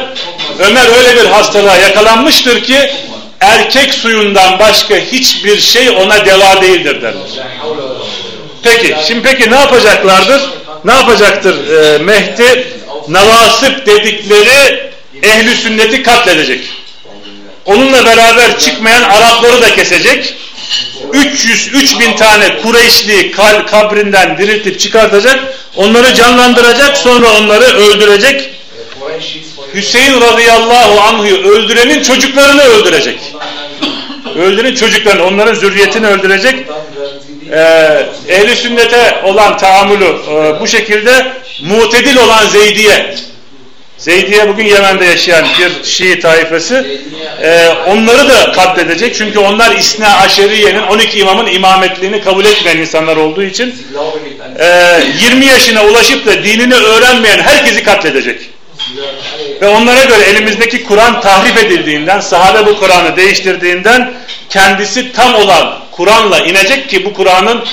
[0.60, 2.92] Ömer öyle bir hastalığa yakalanmıştır ki
[3.40, 7.28] erkek suyundan başka hiçbir şey ona deva değildir derler.
[8.64, 10.42] Peki, şimdi peki ne yapacaklardır?
[10.86, 12.68] Ne yapacaktır e, Mehdi?
[13.08, 14.90] Navasip dedikleri
[15.24, 16.62] ehli sünneti katledecek.
[17.70, 20.36] Onunla beraber çıkmayan Arapları da kesecek
[21.14, 23.32] 300 bin tane Kureyşli
[23.72, 25.40] kabrinden diriltip çıkartacak.
[25.76, 26.98] Onları canlandıracak.
[26.98, 28.50] Sonra onları öldürecek.
[29.74, 33.20] Hüseyin radıyallahu anhu'yu öldürenin çocuklarını öldürecek.
[34.36, 36.56] Öldürenin çocuklarını, onların zürriyetini öldürecek.
[37.52, 43.16] Ee, ehli sünnete olan tahammülü e, bu şekilde mutedil olan Zeydiye
[44.00, 47.00] Zeydiye bugün Yemen'de yaşayan bir Şii taifesi
[47.44, 49.16] e, onları da katledecek.
[49.16, 53.76] Çünkü onlar İsna Aşeriye'nin 12 imamın imametliğini kabul etmeyen insanlar olduğu için
[54.60, 58.50] e, 20 yaşına ulaşıp da dinini öğrenmeyen herkesi katledecek.
[59.62, 64.14] Ve onlara göre elimizdeki Kur'an tahrif edildiğinden, sahabe bu Kur'an'ı değiştirdiğinden
[64.50, 67.66] kendisi tam olan Kur'an'la inecek ki bu Kur'an'ın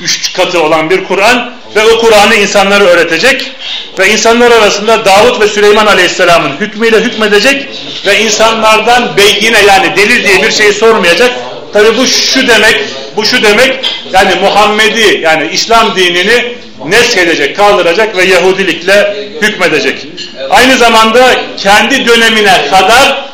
[0.00, 3.52] üç katı olan bir Kur'an ve o Kur'an'ı insanlara öğretecek
[3.98, 7.68] ve insanlar arasında Davut ve Süleyman Aleyhisselam'ın hükmüyle hükmedecek
[8.06, 11.30] ve insanlardan beyyine yani delil diye bir şey sormayacak.
[11.72, 12.80] Tabi bu şu demek,
[13.16, 16.54] bu şu demek yani Muhammedi yani İslam dinini
[16.84, 20.06] neshedecek, kaldıracak ve Yahudilikle hükmedecek.
[20.50, 23.24] Aynı zamanda kendi dönemine kadar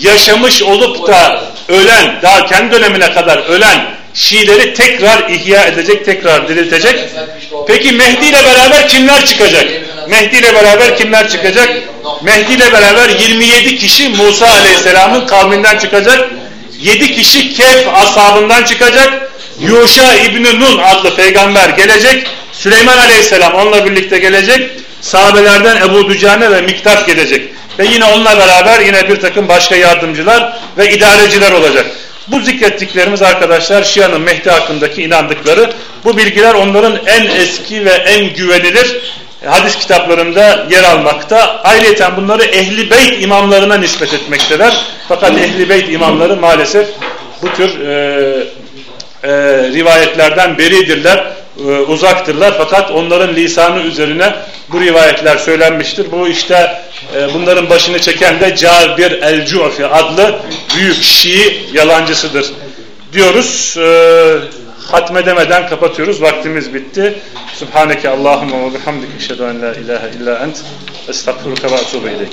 [0.00, 7.00] yaşamış olup da ölen, daha kendi dönemine kadar ölen Şiileri tekrar ihya edecek, tekrar diriltecek.
[7.66, 9.66] Peki Mehdi ile beraber kimler çıkacak?
[10.08, 11.68] Mehdi ile beraber kimler çıkacak?
[12.22, 16.30] Mehdi ile beraber 27 kişi Musa Aleyhisselam'ın kavminden çıkacak.
[16.80, 19.32] 7 kişi Kehf ashabından çıkacak.
[19.60, 22.26] Yuşa İbni Nun adlı peygamber gelecek.
[22.52, 24.70] Süleyman Aleyhisselam onunla birlikte gelecek.
[25.00, 27.48] Sahabelerden Ebu Dücane ve Miktat gelecek.
[27.78, 31.86] Ve yine onunla beraber yine bir takım başka yardımcılar ve idareciler olacak.
[32.28, 35.70] Bu zikrettiklerimiz arkadaşlar Şia'nın Mehdi hakkındaki inandıkları.
[36.04, 38.96] Bu bilgiler onların en eski ve en güvenilir
[39.46, 41.60] hadis kitaplarında yer almakta.
[41.64, 44.76] Ayrıca bunları Ehli Beyt imamlarına nispet etmekteler.
[45.08, 46.88] Fakat Ehli Beyt imamları maalesef
[47.42, 48.46] bu tür e,
[49.22, 49.30] e,
[49.72, 51.24] rivayetlerden beridirler,
[51.58, 52.54] e, uzaktırlar.
[52.58, 54.34] Fakat onların lisanı üzerine
[54.68, 56.12] bu rivayetler söylenmiştir.
[56.12, 56.82] Bu işte
[57.16, 60.38] e, bunların başını çeken de Cabir el-Cufi adlı
[60.76, 62.52] büyük Şii yalancısıdır
[63.12, 63.76] diyoruz.
[63.78, 64.36] E,
[64.90, 66.22] hatmedemeden kapatıyoruz.
[66.22, 67.18] Vaktimiz bitti.
[67.54, 69.08] Subhaneke Allahümme ve bihamdik.
[69.18, 70.64] Eşhedü en la ilahe illa ent.
[71.08, 72.28] Estağfurullah ve.